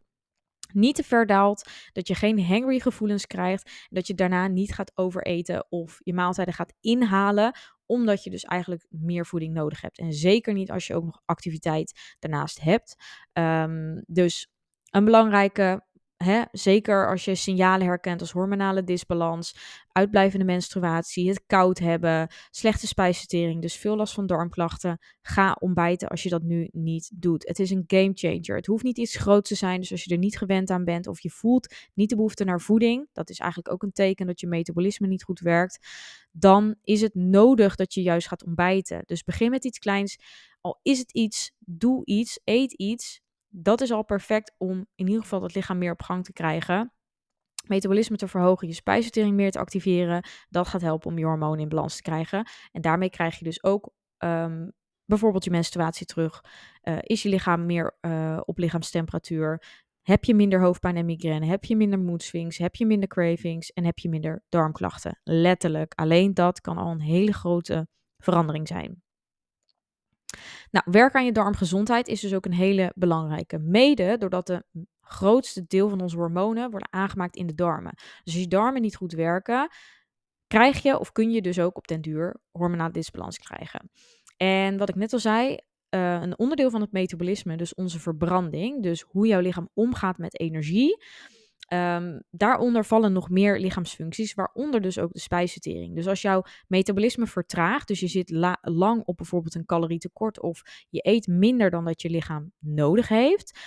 niet 0.73 0.95
te 0.95 1.03
ver 1.03 1.25
daalt, 1.25 1.69
dat 1.91 2.07
je 2.07 2.15
geen 2.15 2.45
hangry 2.45 2.79
gevoelens 2.79 3.27
krijgt, 3.27 3.87
dat 3.89 4.07
je 4.07 4.13
daarna 4.13 4.47
niet 4.47 4.73
gaat 4.73 4.91
overeten 4.95 5.65
of 5.69 5.99
je 6.03 6.13
maaltijden 6.13 6.53
gaat 6.53 6.73
inhalen, 6.81 7.57
omdat 7.88 8.24
je 8.24 8.29
dus 8.29 8.44
eigenlijk 8.44 8.86
meer 8.89 9.25
voeding 9.25 9.53
nodig 9.53 9.82
hebt. 9.82 9.98
En 9.98 10.13
zeker 10.13 10.53
niet 10.53 10.72
als 10.72 10.88
je 10.88 10.96
ook 10.96 11.06
nog 11.06 11.22
activiteit 11.25 12.15
daarnaast 12.20 12.62
hebt. 12.62 12.96
Um, 13.34 14.03
dus 14.08 14.51
een 14.89 15.06
belangrijke 15.06 15.87
Hè, 16.17 16.41
zeker 16.51 17.09
als 17.09 17.25
je 17.25 17.36
signalen 17.36 17.88
herkent 17.88 18.21
als 18.21 18.31
hormonale 18.31 18.83
disbalans, 18.83 19.55
uitblijvende 19.91 20.45
menstruatie, 20.45 21.29
het 21.29 21.43
koud 21.45 21.79
hebben, 21.79 22.27
slechte 22.50 22.88
spijsvertering, 22.88 23.62
dus 23.62 23.75
veel 23.75 23.95
last 23.95 24.13
van 24.13 24.25
darmklachten. 24.25 24.97
Ga 25.21 25.57
ontbijten 25.59 26.07
als 26.07 26.24
je 26.24 26.29
dat 26.29 26.41
nu 26.41 26.69
niet 26.71 27.12
doet. 27.13 27.47
Het 27.47 27.59
is 27.59 27.69
een 27.69 27.83
game 27.88 28.12
changer. 28.13 28.55
Het 28.55 28.65
hoeft 28.65 28.83
niet 28.83 28.97
iets 28.97 29.15
groots 29.15 29.50
te 29.50 29.55
zijn, 29.55 29.79
dus 29.79 29.91
als 29.91 30.03
je 30.03 30.12
er 30.12 30.17
niet 30.17 30.38
gewend 30.38 30.69
aan 30.69 30.83
bent 30.83 31.07
of 31.07 31.19
je 31.21 31.29
voelt 31.29 31.75
niet 31.93 32.09
de 32.09 32.15
behoefte 32.15 32.43
naar 32.43 32.62
voeding, 32.62 33.07
dat 33.13 33.29
is 33.29 33.39
eigenlijk 33.39 33.74
ook 33.74 33.83
een 33.83 33.91
teken 33.91 34.25
dat 34.25 34.39
je 34.39 34.47
metabolisme 34.47 35.07
niet 35.07 35.24
goed 35.24 35.39
werkt, 35.39 35.88
dan 36.31 36.75
is 36.83 37.01
het 37.01 37.15
nodig 37.15 37.75
dat 37.75 37.93
je 37.93 38.01
juist 38.01 38.27
gaat 38.27 38.45
ontbijten. 38.45 39.01
Dus 39.05 39.24
begin 39.24 39.50
met 39.50 39.65
iets 39.65 39.79
kleins. 39.79 40.17
Al 40.62 40.79
is 40.81 41.00
het 41.00 41.12
iets, 41.12 41.51
doe 41.59 42.05
iets, 42.05 42.39
eet 42.43 42.74
iets 42.74 43.21
dat 43.50 43.82
is 43.82 43.92
al 43.92 44.04
perfect 44.04 44.56
om 44.58 44.88
in 44.96 45.08
ieder 45.08 45.22
geval 45.22 45.44
het 45.44 45.56
lichaam 45.56 45.77
meer 45.77 45.92
op 45.92 46.01
gang 46.01 46.24
te 46.24 46.34
krijgen. 46.34 46.92
Metabolisme 47.68 48.18
te 48.18 48.27
verhogen, 48.27 48.68
je 48.68 48.74
spijsvertering 48.74 49.36
meer 49.36 49.51
te 49.51 49.60
activeren. 49.60 50.27
Dat 50.50 50.68
gaat 50.68 50.82
helpen 50.82 51.12
om 51.12 51.18
je 51.18 51.25
hormonen 51.25 51.60
in 51.60 51.70
balans 51.70 51.96
te 51.96 52.01
krijgen. 52.01 52.48
En 52.72 52.82
daarmee 52.82 53.10
krijg 53.10 53.39
je 53.39 53.46
dus 53.46 53.63
ook 53.63 53.89
um, 54.18 54.72
bijvoorbeeld 55.06 55.44
je 55.44 55.51
menstruatie 55.51 56.06
terug. 56.06 56.44
Uh, 56.84 56.98
is 57.01 57.24
je 57.24 57.30
lichaam 57.30 57.66
meer 57.66 57.98
uh, 58.01 58.39
op 58.46 58.58
lichaamstemperatuur? 58.58 59.63
Heb 60.01 60.24
je 60.24 60.36
minder 60.36 60.62
hoofdpijn 60.62 60.96
en 60.96 61.06
migraine? 61.06 61.46
Heb 61.46 61.66
je 61.66 61.75
minder 61.75 62.00
mood 62.00 62.24
swings? 62.24 62.58
Heb 62.58 62.75
je 62.75 62.86
minder 62.86 63.10
cravings? 63.10 63.72
En 63.72 63.86
heb 63.86 64.00
je 64.00 64.10
minder 64.10 64.44
darmklachten? 64.50 65.20
Letterlijk, 65.24 65.94
alleen 65.96 66.34
dat 66.34 66.62
kan 66.62 66.77
al 66.77 66.92
een 66.92 67.01
hele 67.01 67.34
grote 67.34 67.88
verandering 68.18 68.68
zijn. 68.68 69.01
Nou, 70.72 70.86
werk 70.91 71.13
aan 71.13 71.25
je 71.25 71.31
darmgezondheid 71.31 72.07
is 72.07 72.19
dus 72.19 72.33
ook 72.33 72.46
een 72.46 72.53
hele 72.53 72.92
belangrijke. 72.96 73.57
Mede 73.57 74.18
doordat 74.18 74.48
de 74.48 74.63
grootste 75.01 75.66
deel 75.68 75.90
van 75.90 76.01
onze 76.01 76.18
hormonen 76.18 76.70
worden 76.72 76.94
aangemaakt 76.94 77.35
in 77.35 77.48
de 77.48 77.55
darmen. 77.55 77.94
Dus 77.96 78.33
als 78.33 78.44
je 78.44 78.48
darmen 78.48 78.81
niet 78.81 78.96
goed 78.96 79.13
werken, 79.13 79.70
krijg 80.48 80.81
je 80.83 81.00
of 81.00 81.11
kun 81.11 81.31
je 81.31 81.42
dus 81.42 81.59
ook 81.59 81.77
op 81.77 81.87
den 81.87 82.01
duur 82.01 82.40
hormonale 82.51 82.92
disbalans 82.92 83.37
krijgen. 83.37 83.92
En 84.37 84.77
wat 84.77 84.90
ik 84.90 84.96
net 84.96 85.13
al 85.13 85.20
zei, 85.20 85.57
uh, 85.90 86.22
een 86.22 86.37
onderdeel 86.37 86.70
van 86.70 86.81
het 86.81 86.92
metabolisme, 86.92 87.57
dus 87.57 87.74
onze 87.74 88.00
verbranding, 88.00 88.83
dus 88.83 89.01
hoe 89.01 89.27
jouw 89.27 89.40
lichaam 89.40 89.70
omgaat 89.74 90.18
met 90.18 90.40
energie, 90.40 91.03
Um, 91.74 92.24
daaronder 92.30 92.86
vallen 92.86 93.14
nog 93.14 93.30
meer 93.30 93.60
lichaamsfuncties, 93.60 94.34
waaronder 94.34 94.82
dus 94.82 95.00
ook 95.00 95.14
de 95.14 95.20
spijsvertering. 95.20 95.96
Dus 95.96 96.08
als 96.08 96.22
jouw 96.22 96.44
metabolisme 96.68 97.27
vertraagt, 97.27 97.88
dus 97.88 98.00
je 98.00 98.08
zit 98.08 98.30
lang 98.62 99.03
op 99.06 99.18
bijvoorbeeld 99.18 99.56
een 99.56 99.66
calorietekort 99.66 100.42
of 100.42 100.62
je 100.90 101.00
eet 101.08 101.27
minder 101.27 101.70
dan 101.70 101.86
dat 101.86 102.01
je 102.01 102.10
lichaam 102.10 102.51
nodig 102.60 103.08
heeft, 103.08 103.60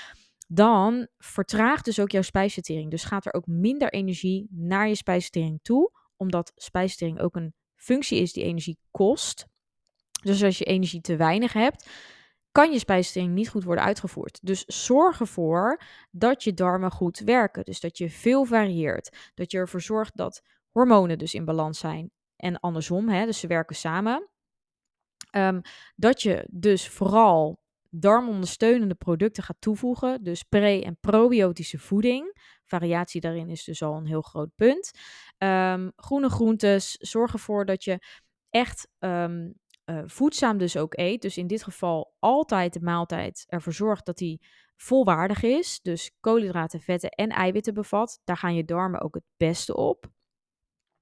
dan 0.48 1.08
vertraagt 1.18 1.84
dus 1.84 2.00
ook 2.00 2.10
jouw 2.10 2.22
spijsvertering. 2.22 2.90
Dus 2.90 3.04
gaat 3.04 3.26
er 3.26 3.34
ook 3.34 3.46
minder 3.46 3.92
energie 3.92 4.46
naar 4.50 4.88
je 4.88 4.94
spijsvertering 4.94 5.58
toe, 5.62 5.90
omdat 6.16 6.52
spijsvertering 6.54 7.20
ook 7.20 7.36
een 7.36 7.54
functie 7.76 8.20
is 8.20 8.32
die 8.32 8.44
energie 8.44 8.78
kost. 8.90 9.46
Dus 10.22 10.42
als 10.42 10.58
je 10.58 10.64
energie 10.64 11.00
te 11.00 11.16
weinig 11.16 11.52
hebt, 11.52 11.88
kan 12.52 12.72
je 12.72 12.78
spijsvertering 12.78 13.34
niet 13.34 13.48
goed 13.48 13.64
worden 13.64 13.84
uitgevoerd. 13.84 14.38
Dus 14.42 14.64
zorg 14.64 15.20
ervoor 15.20 15.82
dat 16.10 16.44
je 16.44 16.54
darmen 16.54 16.90
goed 16.90 17.18
werken. 17.18 17.64
Dus 17.64 17.80
dat 17.80 17.98
je 17.98 18.10
veel 18.10 18.44
varieert. 18.44 19.30
Dat 19.34 19.50
je 19.50 19.58
ervoor 19.58 19.80
zorgt 19.80 20.16
dat 20.16 20.42
hormonen 20.70 21.18
dus 21.18 21.34
in 21.34 21.44
balans 21.44 21.78
zijn. 21.78 22.10
En 22.36 22.60
andersom, 22.60 23.08
hè, 23.08 23.26
dus 23.26 23.40
ze 23.40 23.46
werken 23.46 23.76
samen. 23.76 24.28
Um, 25.36 25.60
dat 25.96 26.22
je 26.22 26.46
dus 26.50 26.88
vooral 26.88 27.62
darmondersteunende 27.90 28.94
producten 28.94 29.42
gaat 29.42 29.60
toevoegen. 29.60 30.22
Dus 30.22 30.42
pre- 30.42 30.80
en 30.80 30.96
probiotische 31.00 31.78
voeding. 31.78 32.38
Variatie 32.64 33.20
daarin 33.20 33.48
is 33.50 33.64
dus 33.64 33.82
al 33.82 33.96
een 33.96 34.06
heel 34.06 34.22
groot 34.22 34.50
punt. 34.54 34.90
Um, 35.38 35.92
groene 35.96 36.30
groentes. 36.30 36.92
Zorg 36.92 37.32
ervoor 37.32 37.64
dat 37.64 37.84
je 37.84 37.98
echt 38.50 38.88
um, 38.98 39.54
uh, 39.90 40.02
voedzaam 40.06 40.58
dus 40.58 40.76
ook 40.76 40.96
eet. 40.96 41.22
Dus 41.22 41.36
in 41.36 41.46
dit 41.46 41.62
geval 41.62 42.14
altijd 42.18 42.72
de 42.72 42.80
maaltijd 42.80 43.44
ervoor 43.48 43.72
zorgt 43.72 44.06
dat 44.06 44.18
die 44.18 44.40
volwaardig 44.76 45.42
is. 45.42 45.80
Dus 45.82 46.10
koolhydraten, 46.20 46.80
vetten 46.80 47.10
en 47.10 47.28
eiwitten 47.28 47.74
bevat. 47.74 48.20
Daar 48.24 48.36
gaan 48.36 48.54
je 48.54 48.64
darmen 48.64 49.00
ook 49.00 49.14
het 49.14 49.24
beste 49.36 49.76
op. 49.76 50.10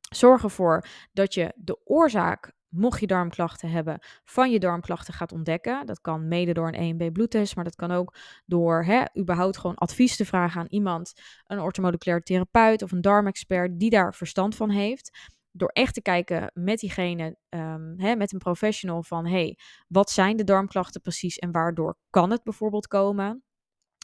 Zorg 0.09 0.43
ervoor 0.43 0.85
dat 1.13 1.35
je 1.35 1.53
de 1.57 1.81
oorzaak, 1.85 2.53
mocht 2.69 3.01
je 3.01 3.07
darmklachten 3.07 3.71
hebben, 3.71 3.99
van 4.25 4.51
je 4.51 4.59
darmklachten 4.59 5.15
gaat 5.15 5.33
ontdekken. 5.33 5.87
Dat 5.87 6.01
kan 6.01 6.29
mede 6.29 6.53
door 6.53 6.69
een 6.69 6.75
EMB 6.99 7.13
bloedtest, 7.13 7.55
maar 7.55 7.65
dat 7.65 7.77
kan 7.77 7.91
ook 7.91 8.15
door 8.47 8.85
hè, 8.85 9.03
überhaupt 9.19 9.59
gewoon 9.59 9.77
advies 9.77 10.17
te 10.17 10.25
vragen 10.25 10.61
aan 10.61 10.67
iemand, 10.69 11.13
een 11.47 11.61
orthomoleculair 11.61 12.23
therapeut 12.23 12.83
of 12.83 12.93
een 12.93 13.01
darmexpert 13.01 13.79
die 13.79 13.91
daar 13.91 14.15
verstand 14.15 14.57
van 14.57 14.71
heeft 14.71 15.37
door 15.59 15.69
echt 15.69 15.95
te 15.95 16.03
kijken 16.03 16.51
met 16.55 16.79
diegene, 16.79 17.37
um, 17.49 17.95
hè, 17.97 18.17
met 18.17 18.33
een 18.33 18.39
professional 18.39 19.03
van, 19.03 19.27
hey, 19.27 19.59
wat 19.89 20.11
zijn 20.11 20.37
de 20.37 20.45
darmklachten 20.45 21.01
precies 21.01 21.39
en 21.39 21.53
waardoor 21.53 21.97
kan 22.11 22.31
het 22.31 22.43
bijvoorbeeld 22.43 22.87
komen? 22.87 23.43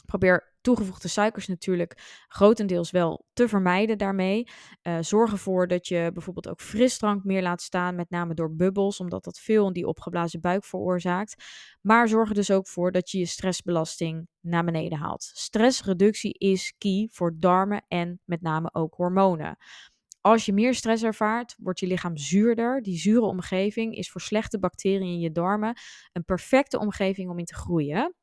Probeer 0.05 0.53
toegevoegde 0.61 1.07
suikers 1.07 1.47
natuurlijk 1.47 2.23
grotendeels 2.27 2.91
wel 2.91 3.25
te 3.33 3.47
vermijden 3.47 3.97
daarmee. 3.97 4.47
Uh, 4.83 4.97
zorg 5.01 5.31
ervoor 5.31 5.67
dat 5.67 5.87
je 5.87 6.09
bijvoorbeeld 6.13 6.49
ook 6.49 6.61
frisdrank 6.61 7.23
meer 7.23 7.41
laat 7.41 7.61
staan, 7.61 7.95
met 7.95 8.09
name 8.09 8.33
door 8.33 8.55
bubbels, 8.55 8.99
omdat 8.99 9.23
dat 9.23 9.39
veel 9.39 9.67
in 9.67 9.73
die 9.73 9.87
opgeblazen 9.87 10.41
buik 10.41 10.63
veroorzaakt. 10.63 11.43
Maar 11.81 12.07
zorg 12.07 12.29
er 12.29 12.35
dus 12.35 12.51
ook 12.51 12.67
voor 12.67 12.91
dat 12.91 13.11
je 13.11 13.17
je 13.17 13.25
stressbelasting 13.25 14.27
naar 14.41 14.63
beneden 14.63 14.97
haalt. 14.97 15.31
Stressreductie 15.33 16.33
is 16.33 16.73
key 16.77 17.09
voor 17.11 17.35
darmen 17.39 17.85
en 17.87 18.19
met 18.25 18.41
name 18.41 18.69
ook 18.73 18.93
hormonen. 18.93 19.57
Als 20.25 20.45
je 20.45 20.53
meer 20.53 20.73
stress 20.73 21.03
ervaart, 21.03 21.55
wordt 21.57 21.79
je 21.79 21.87
lichaam 21.87 22.17
zuurder. 22.17 22.81
Die 22.81 22.97
zure 22.97 23.25
omgeving 23.25 23.95
is 23.95 24.11
voor 24.11 24.21
slechte 24.21 24.59
bacteriën 24.59 25.01
in 25.01 25.19
je 25.19 25.31
darmen 25.31 25.77
een 26.13 26.25
perfecte 26.25 26.79
omgeving 26.79 27.29
om 27.29 27.39
in 27.39 27.45
te 27.45 27.55
groeien. 27.55 28.15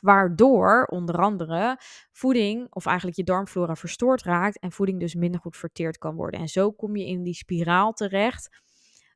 Waardoor 0.00 0.84
onder 0.84 1.16
andere 1.20 1.78
voeding, 2.12 2.66
of 2.70 2.86
eigenlijk 2.86 3.16
je 3.16 3.24
darmflora, 3.24 3.76
verstoord 3.76 4.22
raakt 4.22 4.58
en 4.58 4.72
voeding 4.72 5.00
dus 5.00 5.14
minder 5.14 5.40
goed 5.40 5.56
verteerd 5.56 5.98
kan 5.98 6.14
worden. 6.14 6.40
En 6.40 6.48
zo 6.48 6.72
kom 6.72 6.96
je 6.96 7.06
in 7.06 7.22
die 7.22 7.34
spiraal 7.34 7.92
terecht. 7.92 8.64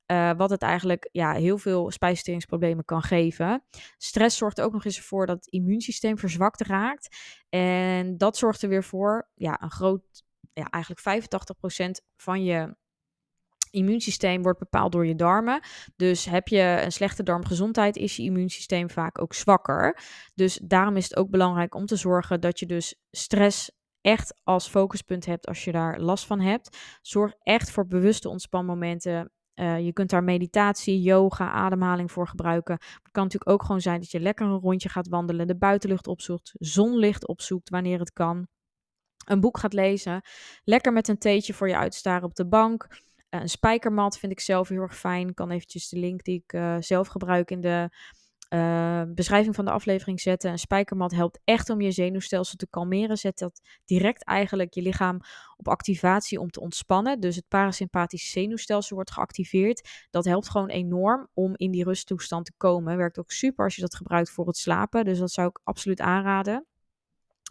Uh, 0.07 0.33
wat 0.37 0.51
het 0.51 0.63
eigenlijk 0.63 1.09
ja, 1.13 1.33
heel 1.33 1.59
veel 1.59 1.91
spijsverteringsproblemen 1.91 2.85
kan 2.85 3.03
geven. 3.03 3.63
Stress 3.97 4.37
zorgt 4.37 4.61
ook 4.61 4.73
nog 4.73 4.85
eens 4.85 4.97
ervoor 4.97 5.27
dat 5.27 5.37
het 5.37 5.47
immuunsysteem 5.47 6.19
verzwakt 6.19 6.61
raakt. 6.61 7.17
En 7.49 8.19
dat 8.19 8.37
zorgt 8.37 8.63
er 8.63 8.69
weer 8.69 8.85
voor 8.85 9.29
ja, 9.35 9.63
een 9.63 9.71
groot 9.71 10.29
ja, 10.53 10.65
eigenlijk 10.71 11.25
85% 11.25 11.91
van 12.17 12.45
je 12.45 12.75
immuunsysteem 13.71 14.43
wordt 14.43 14.59
bepaald 14.59 14.93
door 14.93 15.07
je 15.07 15.15
darmen. 15.15 15.61
Dus 15.97 16.25
heb 16.25 16.49
je 16.49 16.81
een 16.85 16.93
slechte 16.93 17.23
darmgezondheid, 17.23 17.97
is 17.97 18.17
je 18.17 18.23
immuunsysteem 18.23 18.91
vaak 18.91 19.21
ook 19.21 19.35
zwakker. 19.35 19.99
Dus 20.35 20.61
daarom 20.63 20.97
is 20.97 21.05
het 21.05 21.17
ook 21.17 21.31
belangrijk 21.31 21.75
om 21.75 21.87
te 21.87 21.97
zorgen 21.97 22.41
dat 22.41 22.59
je 22.59 22.67
dus 22.67 22.95
stress 23.11 23.71
echt 24.01 24.41
als 24.43 24.69
focuspunt 24.69 25.27
hebt 25.27 25.47
als 25.47 25.65
je 25.65 25.73
daar 25.73 26.01
last 26.01 26.27
van 26.27 26.41
hebt. 26.41 26.77
Zorg 27.03 27.33
echt 27.43 27.71
voor 27.71 27.87
bewuste 27.87 28.29
ontspanmomenten. 28.29 29.33
Uh, 29.55 29.81
je 29.81 29.93
kunt 29.93 30.11
daar 30.11 30.25
meditatie, 30.25 31.01
yoga, 31.01 31.51
ademhaling 31.51 32.13
voor 32.13 32.29
gebruiken. 32.29 32.75
Het 32.75 33.11
kan 33.11 33.23
natuurlijk 33.23 33.51
ook 33.51 33.63
gewoon 33.63 33.81
zijn 33.81 34.01
dat 34.01 34.11
je 34.11 34.21
lekker 34.21 34.47
een 34.47 34.59
rondje 34.59 34.89
gaat 34.89 35.09
wandelen, 35.09 35.47
de 35.47 35.57
buitenlucht 35.57 36.07
opzoekt, 36.07 36.53
zonlicht 36.55 37.27
opzoekt 37.27 37.71
wanneer 37.71 37.99
het 37.99 38.13
kan. 38.13 38.47
Een 39.27 39.41
boek 39.41 39.59
gaat 39.59 39.73
lezen, 39.73 40.23
lekker 40.65 40.93
met 40.93 41.09
een 41.09 41.19
theetje 41.19 41.55
voor 41.55 41.69
je 41.69 41.77
uitstaren 41.77 42.25
op 42.25 42.35
de 42.35 42.47
bank. 42.47 42.87
Uh, 43.31 43.41
een 43.41 43.49
spijkermat 43.49 44.19
vind 44.19 44.33
ik 44.33 44.41
zelf 44.41 44.69
heel 44.69 44.81
erg 44.81 44.97
fijn. 44.97 45.29
Ik 45.29 45.35
kan 45.35 45.51
eventjes 45.51 45.89
de 45.89 45.99
link 45.99 46.25
die 46.25 46.43
ik 46.45 46.53
uh, 46.53 46.77
zelf 46.79 47.09
gebruik 47.09 47.51
in 47.51 47.61
de 47.61 47.91
uh, 48.55 49.03
beschrijving 49.15 49.55
van 49.55 49.65
de 49.65 49.71
aflevering 49.71 50.21
zetten. 50.21 50.51
Een 50.51 50.59
spijkermat 50.59 51.13
helpt 51.13 51.41
echt 51.45 51.71
om 51.71 51.81
je 51.81 51.91
zenuwstelsel 51.91 52.57
te 52.57 52.69
kalmeren. 52.71 53.17
Zet 53.17 53.39
dat 53.39 53.61
direct 53.85 54.25
eigenlijk 54.25 54.75
je 54.75 54.83
lichaam 54.83 55.21
op 55.57 55.69
activatie 55.69 56.41
om 56.41 56.51
te 56.51 56.61
ontspannen. 56.61 57.21
Dus 57.21 57.37
het 57.37 57.49
parasympathische 57.49 58.31
zenuwstelsel 58.31 58.97
wordt 58.97 59.11
geactiveerd. 59.11 60.07
Dat 60.11 60.25
helpt 60.25 60.51
gewoon 60.51 60.69
enorm 60.69 61.29
om 61.35 61.53
in 61.57 61.71
die 61.71 61.85
rusttoestand 61.85 62.45
te 62.45 62.53
komen. 62.57 62.97
Werkt 62.97 63.19
ook 63.19 63.31
super 63.31 63.65
als 63.65 63.75
je 63.75 63.83
dat 63.83 63.95
gebruikt 63.95 64.31
voor 64.31 64.47
het 64.47 64.57
slapen. 64.57 65.05
Dus 65.05 65.19
dat 65.19 65.31
zou 65.31 65.49
ik 65.49 65.61
absoluut 65.65 66.01
aanraden. 66.01 66.67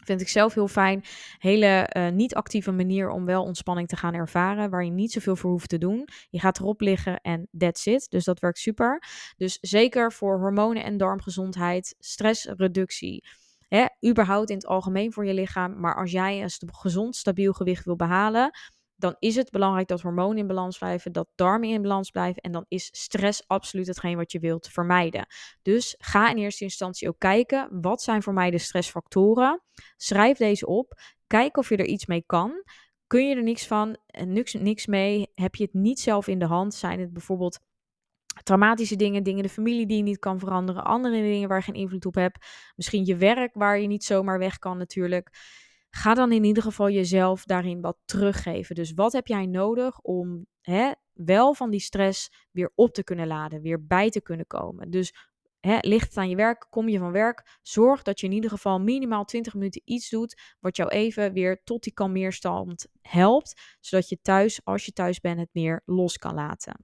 Vind 0.10 0.22
ik 0.22 0.30
zelf 0.30 0.54
heel 0.54 0.68
fijn. 0.68 1.04
Hele 1.38 1.90
uh, 1.98 2.10
niet-actieve 2.10 2.72
manier 2.72 3.10
om 3.10 3.26
wel 3.26 3.44
ontspanning 3.44 3.88
te 3.88 3.96
gaan 3.96 4.14
ervaren. 4.14 4.70
Waar 4.70 4.86
je 4.86 4.92
niet 4.92 5.12
zoveel 5.12 5.36
voor 5.36 5.50
hoeft 5.52 5.70
te 5.70 5.78
doen. 5.78 6.08
Je 6.30 6.40
gaat 6.40 6.60
erop 6.60 6.82
liggen 6.82 7.22
en 7.22 7.48
that's 7.58 7.86
it. 7.86 8.10
Dus 8.10 8.24
dat 8.24 8.40
werkt 8.40 8.58
super. 8.58 9.04
Dus 9.38 9.58
zeker 9.62 10.12
voor 10.14 10.40
hormonen 10.40 10.84
en 10.84 10.98
darmgezondheid, 10.98 11.96
stressreductie. 12.00 13.24
Hè, 13.68 13.86
überhaupt 14.08 14.50
in 14.50 14.56
het 14.56 14.66
algemeen 14.66 15.14
voor 15.14 15.26
je 15.26 15.34
lichaam. 15.34 15.80
Maar 15.80 15.96
als 15.96 16.12
jij 16.12 16.42
een 16.42 16.74
gezond, 16.74 17.16
stabiel 17.16 17.54
gewicht 17.54 17.86
wil 17.86 17.96
behalen 17.96 18.52
dan 19.00 19.16
is 19.20 19.36
het 19.36 19.52
belangrijk 19.52 19.88
dat 19.88 20.02
hormonen 20.02 20.38
in 20.38 20.48
balans 20.48 20.78
blijven, 20.78 21.12
dat 21.12 21.28
darmen 21.36 21.70
in 21.70 21.82
balans 21.82 22.12
blijven. 22.12 22.42
En 22.42 22.52
dan 22.52 22.66
is 22.68 22.90
stress 22.92 23.48
absoluut 23.48 23.88
hetgeen 23.88 24.18
wat 24.18 24.32
je 24.32 24.40
wilt 24.40 24.68
vermijden. 24.68 25.26
Dus 25.62 25.96
ga 25.98 26.30
in 26.30 26.38
eerste 26.38 26.64
instantie 26.64 27.08
ook 27.08 27.20
kijken, 27.20 27.82
wat 27.82 28.02
zijn 28.02 28.24
voor 28.24 28.34
mij 28.34 28.52
de 28.52 28.58
stressfactoren? 28.58 29.62
Schrijf 29.98 30.38
deze 30.38 30.66
op. 30.66 31.00
Kijk 31.28 31.58
of 31.58 31.70
je 31.70 31.78
er 31.78 31.86
iets 31.86 32.06
mee 32.06 32.24
kan. 32.26 32.64
Kun 33.08 33.28
je 33.28 33.36
er 33.36 33.44
niks 33.44 33.68
van, 33.68 33.98
niks, 34.26 34.54
niks 34.54 34.86
mee? 34.86 35.32
Heb 35.34 35.56
je 35.56 35.64
het 35.64 35.74
niet 35.74 36.00
zelf 36.00 36.28
in 36.28 36.40
de 36.40 36.46
hand? 36.46 36.74
Zijn 36.74 37.00
het 37.00 37.14
bijvoorbeeld 37.14 37.60
traumatische 38.44 38.96
dingen, 38.96 39.24
dingen 39.24 39.40
in 39.40 39.48
de 39.48 39.54
familie 39.54 39.86
die 39.86 39.98
je 39.98 40.04
niet 40.04 40.20
kan 40.20 40.40
veranderen, 40.40 40.84
andere 40.84 41.22
dingen 41.22 41.48
waar 41.48 41.58
je 41.58 41.64
geen 41.64 41.82
invloed 41.82 42.06
op 42.06 42.16
hebt, 42.16 42.46
misschien 42.76 43.06
je 43.06 43.16
werk 43.16 43.54
waar 43.54 43.80
je 43.80 43.88
niet 43.88 44.04
zomaar 44.04 44.40
weg 44.40 44.58
kan 44.58 44.78
natuurlijk 44.78 45.30
ga 45.90 46.14
dan 46.14 46.32
in 46.32 46.44
ieder 46.44 46.64
geval 46.64 46.90
jezelf 46.90 47.44
daarin 47.44 47.82
wat 47.82 47.98
teruggeven. 48.06 48.76
Dus 48.76 48.94
wat 48.94 49.14
heb 49.14 49.28
jij 49.28 49.46
nodig 49.46 50.00
om 50.00 50.46
hè, 50.62 50.92
wel 51.14 51.54
van 51.54 51.70
die 51.70 51.80
stress 51.80 52.48
weer 52.52 52.72
op 52.76 52.94
te 52.94 53.04
kunnen 53.04 53.28
laden, 53.28 53.62
weer 53.62 53.86
bij 53.86 54.10
te 54.10 54.22
kunnen 54.22 54.48
komen? 54.48 54.90
Dus 54.90 55.14
hè, 55.60 55.78
ligt 55.82 56.08
het 56.08 56.18
aan 56.18 56.30
je 56.30 56.36
werk, 56.36 56.68
kom 56.70 56.90
je 56.90 57.00
van 57.00 57.12
werk, 57.12 57.58
zorg 57.62 58.02
dat 58.02 58.20
je 58.20 58.26
in 58.28 58.34
ieder 58.34 58.50
geval 58.50 58.80
minimaal 58.80 59.26
20 59.26 59.54
minuten 59.54 59.82
iets 59.86 60.10
doet 60.10 60.56
wat 60.60 60.76
jou 60.76 60.90
even 60.90 61.34
weer 61.34 61.62
tot 61.64 61.84
die 61.84 61.94
kalmeerstand 61.94 62.88
helpt, 63.02 63.78
zodat 63.80 64.10
je 64.10 64.22
thuis, 64.22 64.62
als 64.64 64.86
je 64.86 64.92
thuis 64.92 65.20
bent, 65.20 65.40
het 65.40 65.50
meer 65.54 65.82
los 65.86 66.18
kan 66.18 66.34
laten. 66.34 66.76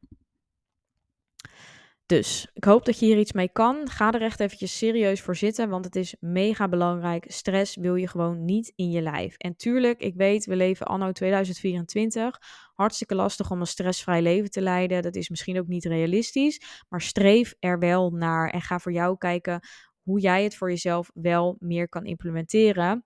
Dus 2.06 2.48
ik 2.54 2.64
hoop 2.64 2.86
dat 2.86 3.00
je 3.00 3.06
hier 3.06 3.18
iets 3.18 3.32
mee 3.32 3.50
kan. 3.50 3.90
Ga 3.90 4.12
er 4.12 4.22
echt 4.22 4.40
eventjes 4.40 4.78
serieus 4.78 5.22
voor 5.22 5.36
zitten, 5.36 5.70
want 5.70 5.86
het 5.86 5.96
is 5.96 6.16
mega 6.20 6.68
belangrijk. 6.68 7.26
Stress 7.28 7.76
wil 7.76 7.96
je 7.96 8.08
gewoon 8.08 8.46
niet 8.46 8.74
in 8.76 8.92
je 8.92 9.02
lijf. 9.02 9.36
En 9.38 9.56
tuurlijk, 9.56 10.02
ik 10.02 10.16
weet, 10.16 10.46
we 10.46 10.56
leven 10.56 10.86
anno 10.86 11.12
2024. 11.12 12.42
Hartstikke 12.74 13.16
lastig 13.16 13.52
om 13.52 13.60
een 13.60 13.68
stressvrij 13.68 14.22
leven 14.22 14.52
te 14.52 14.62
leiden. 14.62 15.02
Dat 15.02 15.16
is 15.16 15.30
misschien 15.30 15.60
ook 15.60 15.68
niet 15.68 15.86
realistisch, 15.86 16.62
maar 16.90 17.02
streef 17.02 17.54
er 17.60 17.80
wel 17.80 18.10
naar 18.10 18.50
en 18.50 18.62
ga 18.62 18.80
voor 18.80 18.94
jou 18.94 19.18
kijken 19.18 19.60
hoe 20.02 20.20
jij 20.20 20.44
het 20.44 20.56
voor 20.56 20.70
jezelf 20.70 21.12
wel 21.14 21.56
meer 21.60 21.90
kan 21.90 22.06
implementeren 22.06 23.06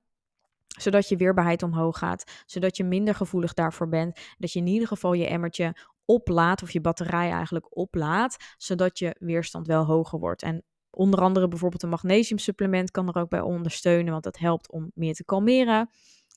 zodat 0.79 1.09
je 1.09 1.15
weerbaarheid 1.15 1.63
omhoog 1.63 1.97
gaat, 1.97 2.43
zodat 2.45 2.77
je 2.77 2.83
minder 2.83 3.15
gevoelig 3.15 3.53
daarvoor 3.53 3.89
bent, 3.89 4.19
dat 4.37 4.51
je 4.51 4.59
in 4.59 4.67
ieder 4.67 4.87
geval 4.87 5.13
je 5.13 5.27
emmertje 5.27 5.75
oplaadt 6.09 6.63
of 6.63 6.71
je 6.71 6.81
batterij 6.81 7.31
eigenlijk 7.31 7.77
oplaadt, 7.77 8.53
zodat 8.57 8.99
je 8.99 9.15
weerstand 9.19 9.67
wel 9.67 9.85
hoger 9.85 10.19
wordt. 10.19 10.43
En 10.43 10.63
onder 10.89 11.21
andere 11.21 11.47
bijvoorbeeld 11.47 11.83
een 11.83 11.89
magnesiumsupplement 11.89 12.91
kan 12.91 13.07
er 13.07 13.21
ook 13.21 13.29
bij 13.29 13.41
ondersteunen, 13.41 14.11
want 14.11 14.23
dat 14.23 14.37
helpt 14.37 14.71
om 14.71 14.91
meer 14.93 15.13
te 15.13 15.25
kalmeren. 15.25 15.89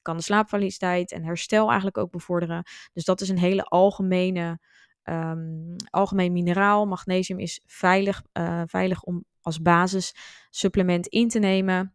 Kan 0.03 0.17
de 0.17 0.23
slaapkwaliteit 0.23 1.13
en 1.13 1.25
herstel 1.25 1.67
eigenlijk 1.67 1.99
ook 1.99 2.11
bevorderen. 2.11 2.63
Dus 2.93 3.05
dat 3.05 3.21
is 3.21 3.29
een 3.29 3.39
hele 3.39 3.63
algemene, 3.63 4.61
um, 5.05 5.77
algemeen 5.91 6.33
mineraal. 6.33 6.87
Magnesium 6.87 7.39
is 7.39 7.63
veilig, 7.67 8.23
uh, 8.33 8.63
veilig 8.67 9.03
om 9.03 9.25
als 9.41 9.63
basissupplement 9.63 11.07
in 11.07 11.29
te 11.29 11.39
nemen. 11.39 11.95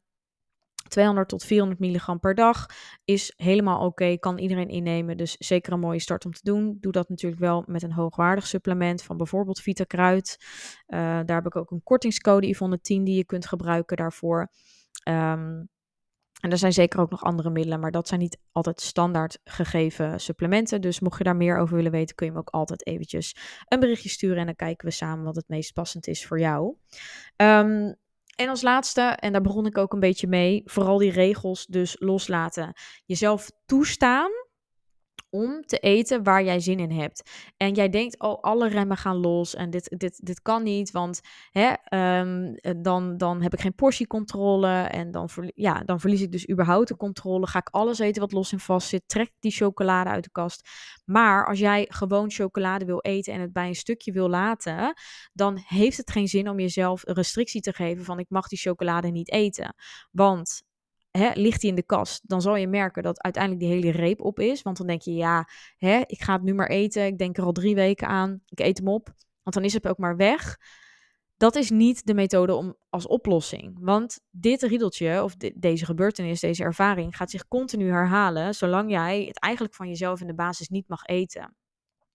200 0.88 1.30
tot 1.30 1.43
400 1.43 1.80
milligram 1.80 2.19
per 2.19 2.36
dag 2.36 2.65
is 3.06 3.34
helemaal 3.38 3.86
oké, 3.86 4.17
kan 4.17 4.38
iedereen 4.38 4.69
innemen. 4.69 5.17
Dus 5.17 5.36
zeker 5.38 5.73
een 5.73 5.80
mooie 5.80 6.00
start 6.00 6.26
om 6.26 6.32
te 6.32 6.43
doen. 6.43 6.78
Doe 6.80 6.91
dat 6.91 7.10
natuurlijk 7.10 7.41
wel 7.41 7.63
met 7.67 7.84
een 7.84 7.91
hoogwaardig 7.91 8.47
supplement 8.47 9.04
van 9.04 9.17
bijvoorbeeld 9.17 9.60
Vita 9.60 9.84
Kruid. 9.84 10.38
Uh, 10.88 11.00
daar 11.00 11.36
heb 11.36 11.45
ik 11.45 11.56
ook 11.56 11.71
een 11.71 11.84
kortingscode 11.84 12.47
Yvonne 12.47 12.82
10 12.82 13.04
die 13.04 13.15
je 13.15 13.26
kunt 13.26 13.45
gebruiken 13.45 13.97
daarvoor. 13.97 14.52
Um, 15.08 15.69
en 16.41 16.52
er 16.52 16.58
zijn 16.58 16.73
zeker 16.73 17.00
ook 17.00 17.10
nog 17.10 17.23
andere 17.23 17.50
middelen, 17.50 17.80
maar 17.80 17.91
dat 17.91 18.08
zijn 18.08 18.19
niet 18.19 18.39
altijd 18.52 18.82
standaard 18.82 19.39
gegeven 19.43 20.19
supplementen. 20.19 20.82
Dus 20.82 21.00
mocht 21.00 21.17
je 21.17 21.23
daar 21.23 21.36
meer 21.36 21.58
over 21.58 21.76
willen 21.76 21.91
weten, 21.91 22.15
kun 22.15 22.26
je 22.26 22.32
me 22.32 22.39
ook 22.39 22.50
altijd 22.50 22.88
eventjes 22.88 23.36
een 23.67 23.80
berichtje 23.80 24.10
sturen 24.10 24.38
en 24.38 24.45
dan 24.45 24.56
kijken 24.56 24.88
we 24.88 24.93
samen 24.93 25.26
wat 25.26 25.36
het 25.36 25.47
meest 25.47 25.73
passend 25.73 26.08
is 26.08 26.26
voor 26.26 26.39
jou. 26.39 26.76
Um, 27.36 27.95
en 28.38 28.50
als 28.50 28.62
laatste, 28.62 29.02
en 29.02 29.32
daar 29.32 29.41
begon 29.41 29.65
ik 29.65 29.78
ook 29.78 29.93
een 29.93 30.00
beetje 30.00 30.28
mee, 30.28 30.62
vooral 30.65 30.97
die 30.97 31.12
regels 31.12 31.65
dus 31.65 31.95
loslaten. 32.00 32.73
Jezelf 33.06 33.52
toestaan 33.65 34.30
om 35.30 35.62
te 35.66 35.78
eten 35.78 36.24
waar 36.24 36.44
jij 36.44 36.60
zin 36.60 36.80
in 36.80 36.92
hebt. 36.92 37.32
En 37.58 37.74
jij 37.74 37.90
denkt, 37.90 38.20
oh, 38.20 38.42
alle 38.42 38.68
remmen 38.70 38.98
gaan 38.98 39.18
los 39.18 39.56
en 39.56 39.70
dit, 39.70 39.96
dit, 39.98 40.26
dit 40.26 40.42
kan 40.42 40.63
niet, 40.63 40.92
want 40.92 41.22
hè, 41.52 41.74
um, 42.20 42.56
dan, 42.82 43.18
dan 43.18 43.42
heb 43.42 43.54
ik 43.54 43.60
geen 43.60 43.76
portiecontrole 43.76 44.68
en 44.68 45.12
dan, 45.12 45.30
ja, 45.56 45.80
dan 45.80 46.00
verlies 46.00 46.22
ik 46.22 46.32
dus 46.32 46.50
überhaupt 46.50 46.88
de 46.88 46.98
controle. 46.98 47.48
Ga 47.48 47.60
ik 47.60 47.70
alles 47.70 48.00
eten 48.00 48.22
wat 48.22 48.32
los 48.32 48.52
en 48.52 48.60
vast 48.60 48.88
zit, 48.88 49.04
trek 49.06 49.32
die 49.40 49.52
chocolade 49.52 50.10
uit 50.10 50.24
de 50.24 50.32
kast. 50.32 50.70
Maar 51.06 51.48
als 51.48 51.60
jij 51.60 51.86
gewoon 51.90 52.32
chocolade 52.32 52.86
wil 52.86 53.00
eten 53.00 53.34
en 53.34 53.42
het 53.42 53.54
bij 53.54 53.68
een 53.68 53.76
stukje 53.76 54.12
wil 54.12 54.30
laten, 54.30 54.94
dan 55.34 55.58
heeft 55.68 55.98
het 55.98 56.12
geen 56.12 56.28
zin 56.28 56.50
om 56.50 56.60
jezelf 56.60 57.08
een 57.08 57.16
restrictie 57.16 57.62
te 57.62 57.74
geven 57.74 58.06
van 58.06 58.20
ik 58.20 58.30
mag 58.30 58.48
die 58.48 58.60
chocolade 58.60 59.08
niet 59.08 59.32
eten. 59.32 59.76
Want 60.12 60.66
hè, 61.17 61.32
ligt 61.34 61.62
hij 61.62 61.69
in 61.69 61.75
de 61.75 61.84
kast, 61.84 62.30
dan 62.30 62.41
zal 62.41 62.56
je 62.56 62.67
merken 62.67 63.03
dat 63.03 63.21
uiteindelijk 63.21 63.63
die 63.63 63.73
hele 63.73 63.97
reep 63.97 64.21
op 64.21 64.39
is. 64.39 64.62
Want 64.62 64.77
dan 64.77 64.88
denk 64.88 65.01
je, 65.01 65.13
ja, 65.13 65.49
hè, 65.77 66.01
ik 66.06 66.21
ga 66.21 66.34
het 66.34 66.43
nu 66.43 66.53
maar 66.53 66.69
eten. 66.69 67.06
Ik 67.06 67.17
denk 67.17 67.38
er 67.38 67.43
al 67.43 67.51
drie 67.51 67.75
weken 67.75 68.08
aan. 68.08 68.41
Ik 68.45 68.60
eet 68.60 68.77
hem 68.77 68.88
op. 68.88 69.13
Want 69.43 69.56
dan 69.56 69.63
is 69.63 69.73
het 69.73 69.88
ook 69.88 69.97
maar 69.97 70.15
weg. 70.15 70.58
Dat 71.38 71.56
is 71.56 71.69
niet 71.69 72.06
de 72.06 72.13
methode 72.13 72.53
om 72.53 72.75
als 72.89 73.08
oplossing. 73.08 73.77
Want 73.82 74.19
dit 74.30 74.62
riedeltje, 74.62 75.23
of 75.23 75.36
deze 75.56 75.86
gebeurtenis, 75.86 76.39
deze 76.39 76.63
ervaring, 76.63 77.15
gaat 77.15 77.32
zich 77.32 77.47
continu 77.47 77.89
herhalen. 77.89 78.56
Zolang 78.56 78.91
jij 78.91 79.23
het 79.23 79.39
eigenlijk 79.39 79.75
van 79.75 79.88
jezelf 79.88 80.21
in 80.21 80.27
de 80.27 80.36
basis 80.36 80.69
niet 80.69 80.88
mag 80.88 81.06
eten. 81.06 81.56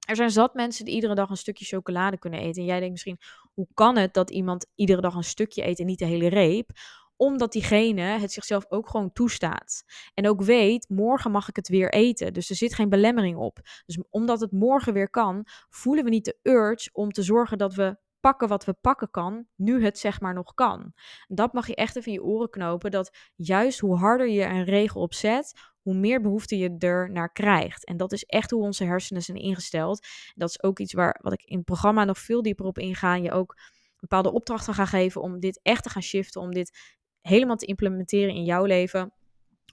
Er 0.06 0.16
zijn 0.16 0.30
zat 0.30 0.54
mensen 0.54 0.84
die 0.84 0.94
iedere 0.94 1.14
dag 1.14 1.30
een 1.30 1.36
stukje 1.36 1.64
chocolade 1.64 2.18
kunnen 2.18 2.40
eten. 2.40 2.62
En 2.62 2.68
jij 2.68 2.78
denkt 2.78 2.92
misschien, 2.92 3.18
hoe 3.54 3.68
kan 3.74 3.96
het 3.96 4.14
dat 4.14 4.30
iemand 4.30 4.66
iedere 4.74 5.00
dag 5.00 5.14
een 5.14 5.24
stukje 5.24 5.66
eet 5.66 5.78
en 5.78 5.86
niet 5.86 5.98
de 5.98 6.04
hele 6.04 6.28
reep? 6.28 6.70
Omdat 7.16 7.52
diegene 7.52 8.02
het 8.02 8.32
zichzelf 8.32 8.64
ook 8.68 8.88
gewoon 8.88 9.12
toestaat. 9.12 9.84
En 10.14 10.28
ook 10.28 10.42
weet, 10.42 10.88
morgen 10.88 11.30
mag 11.30 11.48
ik 11.48 11.56
het 11.56 11.68
weer 11.68 11.92
eten. 11.92 12.32
Dus 12.32 12.50
er 12.50 12.56
zit 12.56 12.74
geen 12.74 12.88
belemmering 12.88 13.36
op. 13.36 13.58
Dus 13.86 13.98
omdat 14.10 14.40
het 14.40 14.52
morgen 14.52 14.92
weer 14.92 15.10
kan, 15.10 15.46
voelen 15.68 16.04
we 16.04 16.10
niet 16.10 16.24
de 16.24 16.38
urge 16.42 16.88
om 16.92 17.10
te 17.10 17.22
zorgen 17.22 17.58
dat 17.58 17.74
we 17.74 17.96
pakken 18.22 18.48
wat 18.48 18.64
we 18.64 18.72
pakken 18.72 19.10
kan, 19.10 19.46
nu 19.56 19.84
het 19.84 19.98
zeg 19.98 20.20
maar 20.20 20.34
nog 20.34 20.54
kan. 20.54 20.92
Dat 21.26 21.52
mag 21.52 21.66
je 21.66 21.74
echt 21.74 21.96
even 21.96 22.12
in 22.12 22.18
je 22.18 22.24
oren 22.24 22.50
knopen, 22.50 22.90
dat 22.90 23.16
juist 23.34 23.78
hoe 23.78 23.96
harder 23.96 24.28
je 24.28 24.44
een 24.44 24.64
regel 24.64 25.00
opzet, 25.00 25.52
hoe 25.80 25.94
meer 25.94 26.20
behoefte 26.20 26.58
je 26.58 26.76
er 26.78 27.10
naar 27.10 27.32
krijgt. 27.32 27.84
En 27.84 27.96
dat 27.96 28.12
is 28.12 28.24
echt 28.24 28.50
hoe 28.50 28.62
onze 28.62 28.84
hersenen 28.84 29.22
zijn 29.22 29.38
ingesteld. 29.38 30.06
Dat 30.34 30.48
is 30.48 30.62
ook 30.62 30.78
iets 30.78 30.92
waar 30.92 31.18
wat 31.22 31.32
ik 31.32 31.42
in 31.42 31.56
het 31.56 31.64
programma 31.64 32.04
nog 32.04 32.18
veel 32.18 32.42
dieper 32.42 32.66
op 32.66 32.78
inga. 32.78 33.14
Je 33.14 33.32
ook 33.32 33.56
bepaalde 33.98 34.32
opdrachten 34.32 34.74
gaan 34.74 34.86
geven 34.86 35.22
om 35.22 35.40
dit 35.40 35.60
echt 35.62 35.82
te 35.82 35.90
gaan 35.90 36.02
shiften, 36.02 36.40
om 36.40 36.52
dit 36.52 37.00
helemaal 37.22 37.56
te 37.56 37.66
implementeren 37.66 38.34
in 38.34 38.44
jouw 38.44 38.64
leven 38.64 39.12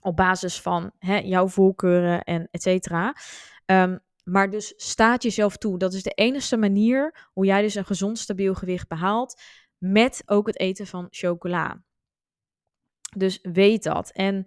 op 0.00 0.16
basis 0.16 0.60
van 0.60 0.92
hè, 0.98 1.16
jouw 1.18 1.48
voorkeuren 1.48 2.22
en 2.22 2.48
et 2.50 2.62
cetera. 2.62 3.16
Ehm, 3.64 3.98
Maar 4.24 4.50
dus 4.50 4.72
staat 4.76 5.22
jezelf 5.22 5.56
toe. 5.56 5.78
Dat 5.78 5.92
is 5.92 6.02
de 6.02 6.10
enige 6.10 6.56
manier 6.56 7.28
hoe 7.32 7.44
jij 7.44 7.62
dus 7.62 7.74
een 7.74 7.84
gezond, 7.84 8.18
stabiel 8.18 8.54
gewicht 8.54 8.88
behaalt. 8.88 9.40
Met 9.78 10.22
ook 10.26 10.46
het 10.46 10.58
eten 10.58 10.86
van 10.86 11.06
chocola. 11.10 11.84
Dus 13.16 13.38
weet 13.42 13.82
dat. 13.82 14.10
En 14.12 14.44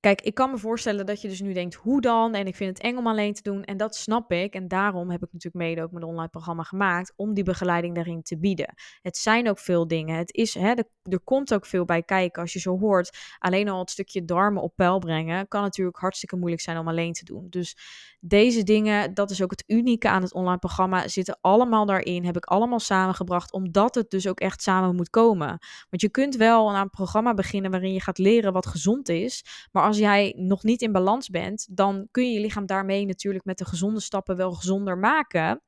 Kijk, 0.00 0.20
ik 0.20 0.34
kan 0.34 0.50
me 0.50 0.58
voorstellen 0.58 1.06
dat 1.06 1.20
je 1.20 1.28
dus 1.28 1.40
nu 1.40 1.52
denkt, 1.52 1.74
hoe 1.74 2.00
dan? 2.00 2.34
En 2.34 2.46
ik 2.46 2.56
vind 2.56 2.76
het 2.76 2.86
eng 2.86 2.96
om 2.96 3.06
alleen 3.06 3.34
te 3.34 3.42
doen. 3.42 3.64
En 3.64 3.76
dat 3.76 3.96
snap 3.96 4.32
ik. 4.32 4.54
En 4.54 4.68
daarom 4.68 5.10
heb 5.10 5.22
ik 5.22 5.32
natuurlijk 5.32 5.64
mede 5.64 5.82
ook 5.82 5.92
mijn 5.92 6.04
online 6.04 6.28
programma 6.28 6.62
gemaakt 6.62 7.12
om 7.16 7.34
die 7.34 7.44
begeleiding 7.44 7.94
daarin 7.94 8.22
te 8.22 8.38
bieden. 8.38 8.74
Het 9.02 9.16
zijn 9.16 9.48
ook 9.48 9.58
veel 9.58 9.86
dingen. 9.86 10.16
Het 10.16 10.34
is, 10.34 10.54
hè, 10.54 10.70
er, 10.70 10.88
er 11.02 11.20
komt 11.20 11.54
ook 11.54 11.66
veel 11.66 11.84
bij 11.84 12.02
kijken. 12.02 12.42
Als 12.42 12.52
je 12.52 12.58
zo 12.58 12.78
hoort, 12.78 13.16
alleen 13.38 13.68
al 13.68 13.78
het 13.78 13.90
stukje 13.90 14.24
darmen 14.24 14.62
op 14.62 14.76
peil 14.76 14.98
brengen, 14.98 15.48
kan 15.48 15.62
natuurlijk 15.62 15.98
hartstikke 15.98 16.36
moeilijk 16.36 16.62
zijn 16.62 16.78
om 16.78 16.88
alleen 16.88 17.12
te 17.12 17.24
doen. 17.24 17.46
Dus 17.50 17.76
deze 18.20 18.62
dingen, 18.62 19.14
dat 19.14 19.30
is 19.30 19.42
ook 19.42 19.50
het 19.50 19.64
unieke 19.66 20.08
aan 20.08 20.22
het 20.22 20.34
online 20.34 20.58
programma, 20.58 21.08
zitten 21.08 21.38
allemaal 21.40 21.86
daarin. 21.86 22.24
Heb 22.24 22.36
ik 22.36 22.44
allemaal 22.44 22.80
samengebracht, 22.80 23.52
omdat 23.52 23.94
het 23.94 24.10
dus 24.10 24.28
ook 24.28 24.40
echt 24.40 24.62
samen 24.62 24.96
moet 24.96 25.10
komen. 25.10 25.48
Want 25.90 26.02
je 26.02 26.08
kunt 26.10 26.36
wel 26.36 26.70
aan 26.70 26.82
een 26.82 26.90
programma 26.90 27.34
beginnen 27.34 27.70
waarin 27.70 27.92
je 27.92 28.00
gaat 28.00 28.18
leren 28.18 28.52
wat 28.52 28.66
gezond 28.66 29.08
is. 29.08 29.44
Maar 29.72 29.82
als 29.88 29.98
jij 29.98 30.34
nog 30.36 30.62
niet 30.62 30.82
in 30.82 30.92
balans 30.92 31.28
bent, 31.28 31.68
dan 31.70 32.08
kun 32.10 32.24
je 32.24 32.32
je 32.32 32.40
lichaam 32.40 32.66
daarmee 32.66 33.06
natuurlijk 33.06 33.44
met 33.44 33.58
de 33.58 33.64
gezonde 33.64 34.00
stappen 34.00 34.36
wel 34.36 34.52
gezonder 34.52 34.98
maken. 34.98 35.62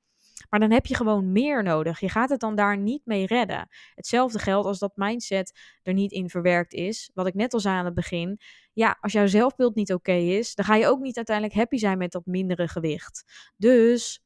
Maar 0.48 0.60
dan 0.60 0.70
heb 0.70 0.86
je 0.86 0.94
gewoon 0.94 1.32
meer 1.32 1.62
nodig. 1.62 2.00
Je 2.00 2.08
gaat 2.08 2.30
het 2.30 2.40
dan 2.40 2.54
daar 2.54 2.78
niet 2.78 3.00
mee 3.04 3.26
redden. 3.26 3.68
Hetzelfde 3.94 4.38
geldt 4.38 4.66
als 4.66 4.78
dat 4.78 4.92
mindset 4.94 5.58
er 5.82 5.92
niet 5.92 6.12
in 6.12 6.28
verwerkt 6.30 6.72
is. 6.72 7.10
Wat 7.14 7.26
ik 7.26 7.34
net 7.34 7.54
al 7.54 7.60
zei 7.60 7.76
aan 7.76 7.84
het 7.84 7.94
begin. 7.94 8.40
Ja, 8.72 8.98
als 9.00 9.12
jouw 9.12 9.26
zelfbeeld 9.26 9.74
niet 9.74 9.92
oké 9.92 10.12
is, 10.12 10.54
dan 10.54 10.64
ga 10.64 10.74
je 10.74 10.86
ook 10.86 11.00
niet 11.00 11.16
uiteindelijk 11.16 11.56
happy 11.56 11.76
zijn 11.76 11.98
met 11.98 12.12
dat 12.12 12.26
mindere 12.26 12.68
gewicht. 12.68 13.24
Dus 13.56 14.22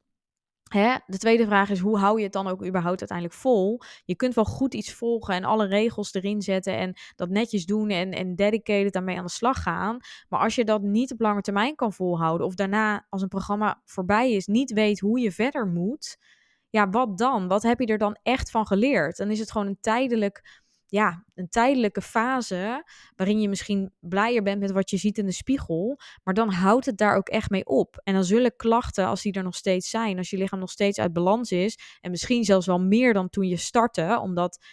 Hè? 0.74 0.94
De 1.06 1.18
tweede 1.18 1.44
vraag 1.44 1.70
is, 1.70 1.78
hoe 1.78 1.98
hou 1.98 2.18
je 2.18 2.24
het 2.24 2.32
dan 2.32 2.46
ook 2.46 2.66
überhaupt 2.66 3.00
uiteindelijk 3.00 3.38
vol? 3.38 3.80
Je 4.04 4.16
kunt 4.16 4.34
wel 4.34 4.44
goed 4.44 4.74
iets 4.74 4.92
volgen 4.92 5.34
en 5.34 5.44
alle 5.44 5.66
regels 5.66 6.14
erin 6.14 6.42
zetten 6.42 6.76
en 6.76 6.94
dat 7.16 7.28
netjes 7.28 7.66
doen 7.66 7.90
en, 7.90 8.12
en 8.12 8.34
dedicated 8.34 8.92
daarmee 8.92 9.18
aan 9.18 9.24
de 9.24 9.30
slag 9.30 9.62
gaan. 9.62 9.98
Maar 10.28 10.40
als 10.40 10.54
je 10.54 10.64
dat 10.64 10.82
niet 10.82 11.12
op 11.12 11.20
lange 11.20 11.40
termijn 11.40 11.74
kan 11.74 11.92
volhouden 11.92 12.46
of 12.46 12.54
daarna 12.54 13.06
als 13.08 13.22
een 13.22 13.28
programma 13.28 13.80
voorbij 13.84 14.32
is, 14.32 14.46
niet 14.46 14.72
weet 14.72 15.00
hoe 15.00 15.20
je 15.20 15.32
verder 15.32 15.66
moet, 15.66 16.16
ja, 16.70 16.88
wat 16.88 17.18
dan? 17.18 17.48
Wat 17.48 17.62
heb 17.62 17.80
je 17.80 17.86
er 17.86 17.98
dan 17.98 18.18
echt 18.22 18.50
van 18.50 18.66
geleerd? 18.66 19.16
Dan 19.16 19.30
is 19.30 19.38
het 19.38 19.50
gewoon 19.52 19.66
een 19.66 19.80
tijdelijk 19.80 20.62
ja, 20.86 21.24
een 21.34 21.48
tijdelijke 21.48 22.02
fase 22.02 22.84
waarin 23.16 23.40
je 23.40 23.48
misschien 23.48 23.92
blijer 24.00 24.42
bent 24.42 24.60
met 24.60 24.72
wat 24.72 24.90
je 24.90 24.96
ziet 24.96 25.18
in 25.18 25.26
de 25.26 25.32
spiegel, 25.32 25.98
maar 26.22 26.34
dan 26.34 26.50
houdt 26.50 26.86
het 26.86 26.96
daar 26.96 27.16
ook 27.16 27.28
echt 27.28 27.50
mee 27.50 27.66
op. 27.66 28.00
En 28.04 28.14
dan 28.14 28.24
zullen 28.24 28.56
klachten, 28.56 29.06
als 29.06 29.22
die 29.22 29.32
er 29.32 29.42
nog 29.42 29.54
steeds 29.54 29.90
zijn, 29.90 30.18
als 30.18 30.30
je 30.30 30.36
lichaam 30.36 30.58
nog 30.58 30.70
steeds 30.70 30.98
uit 30.98 31.12
balans 31.12 31.50
is, 31.50 31.78
en 32.00 32.10
misschien 32.10 32.44
zelfs 32.44 32.66
wel 32.66 32.80
meer 32.80 33.12
dan 33.12 33.28
toen 33.28 33.48
je 33.48 33.56
startte, 33.56 34.18
omdat 34.22 34.64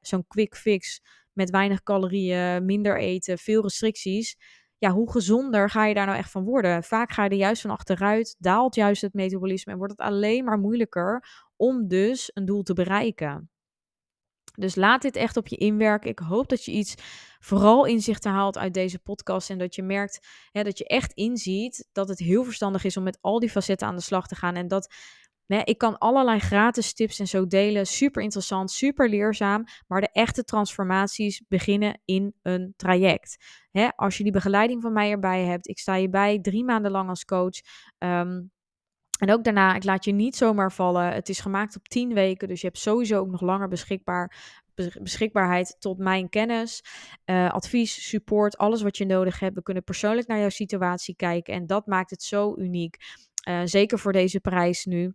zo'n 0.00 0.26
quick 0.28 0.56
fix 0.56 1.00
met 1.32 1.50
weinig 1.50 1.82
calorieën, 1.82 2.64
minder 2.64 2.98
eten, 2.98 3.38
veel 3.38 3.62
restricties, 3.62 4.36
ja, 4.78 4.90
hoe 4.90 5.10
gezonder 5.10 5.70
ga 5.70 5.86
je 5.86 5.94
daar 5.94 6.06
nou 6.06 6.18
echt 6.18 6.30
van 6.30 6.44
worden? 6.44 6.82
Vaak 6.82 7.12
ga 7.12 7.24
je 7.24 7.30
er 7.30 7.36
juist 7.36 7.62
van 7.62 7.70
achteruit, 7.70 8.36
daalt 8.38 8.74
juist 8.74 9.02
het 9.02 9.12
metabolisme 9.12 9.72
en 9.72 9.78
wordt 9.78 9.92
het 9.92 10.08
alleen 10.08 10.44
maar 10.44 10.58
moeilijker 10.58 11.24
om 11.56 11.88
dus 11.88 12.30
een 12.34 12.44
doel 12.44 12.62
te 12.62 12.72
bereiken. 12.72 13.50
Dus 14.56 14.74
laat 14.74 15.02
dit 15.02 15.16
echt 15.16 15.36
op 15.36 15.46
je 15.46 15.56
inwerken. 15.56 16.10
Ik 16.10 16.18
hoop 16.18 16.48
dat 16.48 16.64
je 16.64 16.72
iets 16.72 16.94
vooral 17.38 17.84
inzichten 17.84 18.30
haalt 18.30 18.58
uit 18.58 18.74
deze 18.74 18.98
podcast. 18.98 19.50
En 19.50 19.58
dat 19.58 19.74
je 19.74 19.82
merkt 19.82 20.26
dat 20.52 20.78
je 20.78 20.86
echt 20.86 21.12
inziet 21.12 21.88
dat 21.92 22.08
het 22.08 22.18
heel 22.18 22.44
verstandig 22.44 22.84
is 22.84 22.96
om 22.96 23.02
met 23.02 23.18
al 23.20 23.38
die 23.38 23.50
facetten 23.50 23.86
aan 23.86 23.96
de 23.96 24.02
slag 24.02 24.26
te 24.26 24.34
gaan. 24.34 24.54
En 24.54 24.68
dat 24.68 24.94
ik 25.48 25.78
kan 25.78 25.98
allerlei 25.98 26.38
gratis 26.38 26.94
tips 26.94 27.18
en 27.18 27.26
zo 27.26 27.46
delen. 27.46 27.86
Super 27.86 28.22
interessant, 28.22 28.70
super 28.70 29.08
leerzaam. 29.08 29.64
Maar 29.86 30.00
de 30.00 30.10
echte 30.12 30.44
transformaties 30.44 31.42
beginnen 31.48 32.00
in 32.04 32.34
een 32.42 32.74
traject. 32.76 33.36
Hè, 33.70 33.88
als 33.96 34.16
je 34.16 34.22
die 34.22 34.32
begeleiding 34.32 34.82
van 34.82 34.92
mij 34.92 35.10
erbij 35.10 35.44
hebt, 35.44 35.68
ik 35.68 35.78
sta 35.78 35.94
je 35.94 36.08
bij 36.08 36.40
drie 36.40 36.64
maanden 36.64 36.90
lang 36.90 37.08
als 37.08 37.24
coach. 37.24 37.60
Um, 37.98 38.50
en 39.18 39.32
ook 39.32 39.44
daarna, 39.44 39.74
ik 39.74 39.84
laat 39.84 40.04
je 40.04 40.12
niet 40.12 40.36
zomaar 40.36 40.72
vallen. 40.72 41.12
Het 41.12 41.28
is 41.28 41.40
gemaakt 41.40 41.76
op 41.76 41.88
10 41.88 42.14
weken, 42.14 42.48
dus 42.48 42.60
je 42.60 42.66
hebt 42.66 42.78
sowieso 42.78 43.18
ook 43.18 43.30
nog 43.30 43.40
langer 43.40 43.68
beschikbaar, 43.68 44.36
beschikbaarheid 45.02 45.76
tot 45.78 45.98
mijn 45.98 46.28
kennis, 46.28 46.84
uh, 47.24 47.50
advies, 47.50 48.08
support, 48.08 48.56
alles 48.56 48.82
wat 48.82 48.96
je 48.96 49.06
nodig 49.06 49.40
hebt. 49.40 49.54
We 49.54 49.62
kunnen 49.62 49.84
persoonlijk 49.84 50.26
naar 50.26 50.38
jouw 50.38 50.48
situatie 50.48 51.16
kijken 51.16 51.54
en 51.54 51.66
dat 51.66 51.86
maakt 51.86 52.10
het 52.10 52.22
zo 52.22 52.54
uniek. 52.56 52.96
Uh, 53.48 53.60
zeker 53.64 53.98
voor 53.98 54.12
deze 54.12 54.40
prijs 54.40 54.84
nu. 54.84 55.14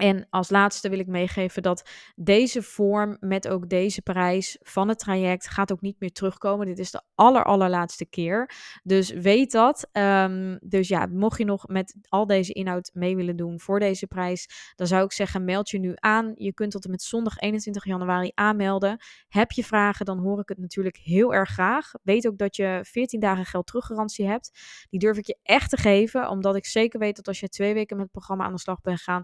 En 0.00 0.26
als 0.30 0.50
laatste 0.50 0.88
wil 0.88 0.98
ik 0.98 1.06
meegeven 1.06 1.62
dat 1.62 1.90
deze 2.14 2.62
vorm 2.62 3.16
met 3.20 3.48
ook 3.48 3.68
deze 3.68 4.02
prijs 4.02 4.58
van 4.62 4.88
het 4.88 4.98
traject 4.98 5.48
gaat 5.48 5.72
ook 5.72 5.80
niet 5.80 6.00
meer 6.00 6.12
terugkomen. 6.12 6.66
Dit 6.66 6.78
is 6.78 6.90
de 6.90 7.02
aller, 7.14 7.44
allerlaatste 7.44 8.06
keer. 8.06 8.50
Dus 8.82 9.10
weet 9.10 9.52
dat. 9.52 9.88
Um, 9.92 10.58
dus 10.62 10.88
ja, 10.88 11.06
mocht 11.06 11.38
je 11.38 11.44
nog 11.44 11.68
met 11.68 11.96
al 12.08 12.26
deze 12.26 12.52
inhoud 12.52 12.90
mee 12.92 13.16
willen 13.16 13.36
doen 13.36 13.60
voor 13.60 13.78
deze 13.80 14.06
prijs, 14.06 14.72
dan 14.76 14.86
zou 14.86 15.04
ik 15.04 15.12
zeggen 15.12 15.44
meld 15.44 15.70
je 15.70 15.78
nu 15.78 15.92
aan. 15.94 16.32
Je 16.34 16.54
kunt 16.54 16.70
tot 16.70 16.84
en 16.84 16.90
met 16.90 17.02
zondag 17.02 17.38
21 17.38 17.84
januari 17.84 18.30
aanmelden. 18.34 18.98
Heb 19.28 19.50
je 19.50 19.64
vragen, 19.64 20.06
dan 20.06 20.18
hoor 20.18 20.40
ik 20.40 20.48
het 20.48 20.58
natuurlijk 20.58 20.96
heel 20.96 21.34
erg 21.34 21.50
graag. 21.50 21.90
Weet 22.02 22.26
ook 22.26 22.38
dat 22.38 22.56
je 22.56 22.80
14 22.82 23.20
dagen 23.20 23.44
geld 23.44 23.66
teruggarantie 23.66 24.26
hebt. 24.26 24.50
Die 24.90 25.00
durf 25.00 25.16
ik 25.16 25.26
je 25.26 25.38
echt 25.42 25.70
te 25.70 25.76
geven, 25.76 26.28
omdat 26.28 26.56
ik 26.56 26.66
zeker 26.66 26.98
weet 26.98 27.16
dat 27.16 27.28
als 27.28 27.40
je 27.40 27.48
twee 27.48 27.74
weken 27.74 27.96
met 27.96 28.04
het 28.04 28.14
programma 28.14 28.44
aan 28.44 28.52
de 28.52 28.58
slag 28.58 28.80
bent 28.80 29.00
gaan, 29.00 29.22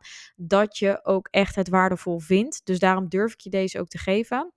je 0.74 1.00
ook 1.02 1.28
echt 1.30 1.54
het 1.54 1.68
waardevol 1.68 2.18
vindt. 2.18 2.60
Dus 2.64 2.78
daarom 2.78 3.08
durf 3.08 3.32
ik 3.32 3.40
je 3.40 3.50
deze 3.50 3.80
ook 3.80 3.88
te 3.88 3.98
geven. 3.98 4.52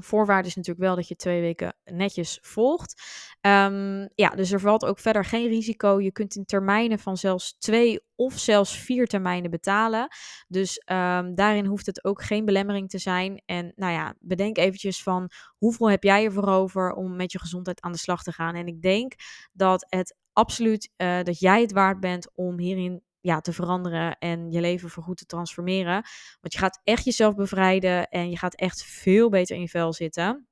Voorwaarde 0.00 0.48
is 0.48 0.54
natuurlijk 0.54 0.86
wel 0.86 0.96
dat 0.96 1.08
je 1.08 1.16
twee 1.16 1.40
weken 1.40 1.76
netjes 1.84 2.38
volgt. 2.42 3.02
Um, 3.40 4.08
ja, 4.14 4.28
dus 4.28 4.52
er 4.52 4.60
valt 4.60 4.84
ook 4.84 4.98
verder 4.98 5.24
geen 5.24 5.48
risico. 5.48 6.00
Je 6.00 6.12
kunt 6.12 6.36
in 6.36 6.44
termijnen 6.44 6.98
van 6.98 7.16
zelfs 7.16 7.56
twee 7.58 8.00
of 8.14 8.38
zelfs 8.38 8.78
vier 8.78 9.06
termijnen 9.06 9.50
betalen. 9.50 10.08
Dus 10.48 10.82
um, 10.86 11.34
daarin 11.34 11.66
hoeft 11.66 11.86
het 11.86 12.04
ook 12.04 12.22
geen 12.22 12.44
belemmering 12.44 12.88
te 12.88 12.98
zijn. 12.98 13.42
En 13.46 13.72
nou 13.76 13.92
ja, 13.92 14.14
bedenk 14.20 14.58
eventjes 14.58 15.02
van 15.02 15.30
hoeveel 15.56 15.90
heb 15.90 16.02
jij 16.02 16.24
ervoor 16.24 16.48
over 16.48 16.92
om 16.92 17.16
met 17.16 17.32
je 17.32 17.38
gezondheid 17.38 17.80
aan 17.80 17.92
de 17.92 17.98
slag 17.98 18.22
te 18.22 18.32
gaan. 18.32 18.54
En 18.54 18.66
ik 18.66 18.82
denk 18.82 19.12
dat 19.52 19.86
het 19.88 20.16
absoluut 20.32 20.90
uh, 20.96 21.22
dat 21.22 21.38
jij 21.38 21.60
het 21.60 21.72
waard 21.72 22.00
bent 22.00 22.30
om 22.34 22.58
hierin 22.58 23.02
ja, 23.20 23.40
te 23.40 23.52
veranderen 23.52 24.18
en 24.18 24.50
je 24.50 24.60
leven 24.60 24.88
voorgoed 24.88 25.16
te 25.16 25.26
transformeren. 25.26 26.02
Want 26.40 26.52
je 26.52 26.58
gaat 26.58 26.80
echt 26.84 27.04
jezelf 27.04 27.34
bevrijden 27.34 28.08
en 28.08 28.30
je 28.30 28.36
gaat 28.36 28.54
echt 28.54 28.82
veel 28.82 29.28
beter 29.28 29.56
in 29.56 29.62
je 29.62 29.68
vel 29.68 29.92
zitten. 29.92 30.49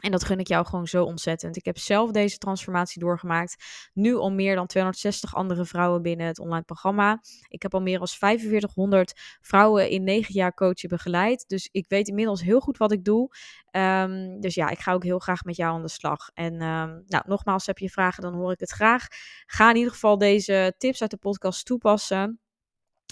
En 0.00 0.10
dat 0.10 0.24
gun 0.24 0.38
ik 0.38 0.48
jou 0.48 0.66
gewoon 0.66 0.86
zo 0.86 1.04
ontzettend. 1.04 1.56
Ik 1.56 1.64
heb 1.64 1.78
zelf 1.78 2.10
deze 2.10 2.38
transformatie 2.38 3.00
doorgemaakt. 3.00 3.64
Nu 3.92 4.14
al 4.16 4.32
meer 4.32 4.54
dan 4.54 4.66
260 4.66 5.34
andere 5.34 5.64
vrouwen 5.64 6.02
binnen 6.02 6.26
het 6.26 6.38
online 6.38 6.62
programma. 6.62 7.20
Ik 7.48 7.62
heb 7.62 7.74
al 7.74 7.80
meer 7.80 7.98
dan 7.98 8.08
4500 8.08 9.38
vrouwen 9.40 9.90
in 9.90 10.04
9 10.04 10.34
jaar 10.34 10.54
coachen 10.54 10.88
begeleid. 10.88 11.44
Dus 11.48 11.68
ik 11.72 11.84
weet 11.88 12.08
inmiddels 12.08 12.42
heel 12.42 12.60
goed 12.60 12.76
wat 12.76 12.92
ik 12.92 13.04
doe. 13.04 13.28
Um, 13.72 14.40
dus 14.40 14.54
ja, 14.54 14.68
ik 14.68 14.78
ga 14.78 14.92
ook 14.92 15.04
heel 15.04 15.18
graag 15.18 15.44
met 15.44 15.56
jou 15.56 15.74
aan 15.74 15.82
de 15.82 15.88
slag. 15.88 16.30
En 16.34 16.52
um, 16.52 17.02
nou, 17.06 17.24
nogmaals, 17.26 17.66
heb 17.66 17.78
je 17.78 17.90
vragen, 17.90 18.22
dan 18.22 18.34
hoor 18.34 18.52
ik 18.52 18.60
het 18.60 18.70
graag. 18.70 19.06
Ga 19.46 19.70
in 19.70 19.76
ieder 19.76 19.92
geval 19.92 20.18
deze 20.18 20.74
tips 20.78 21.00
uit 21.02 21.10
de 21.10 21.16
podcast 21.16 21.66
toepassen. 21.66 22.40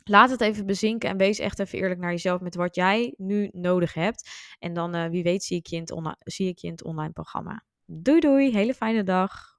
Laat 0.05 0.31
het 0.31 0.41
even 0.41 0.67
bezinken 0.67 1.11
en 1.11 1.17
wees 1.17 1.39
echt 1.39 1.59
even 1.59 1.79
eerlijk 1.79 2.01
naar 2.01 2.11
jezelf 2.11 2.41
met 2.41 2.55
wat 2.55 2.75
jij 2.75 3.15
nu 3.17 3.49
nodig 3.53 3.95
hebt. 3.95 4.31
En 4.59 4.73
dan, 4.73 4.97
uh, 4.97 5.07
wie 5.07 5.23
weet, 5.23 5.45
zie 5.45 5.57
ik, 5.57 5.67
je 5.67 5.77
in 5.77 5.83
het 5.83 6.17
zie 6.19 6.49
ik 6.49 6.59
je 6.59 6.67
in 6.67 6.73
het 6.73 6.85
online 6.85 7.13
programma. 7.13 7.65
Doei 7.85 8.21
doei, 8.21 8.53
hele 8.53 8.75
fijne 8.75 9.03
dag. 9.03 9.58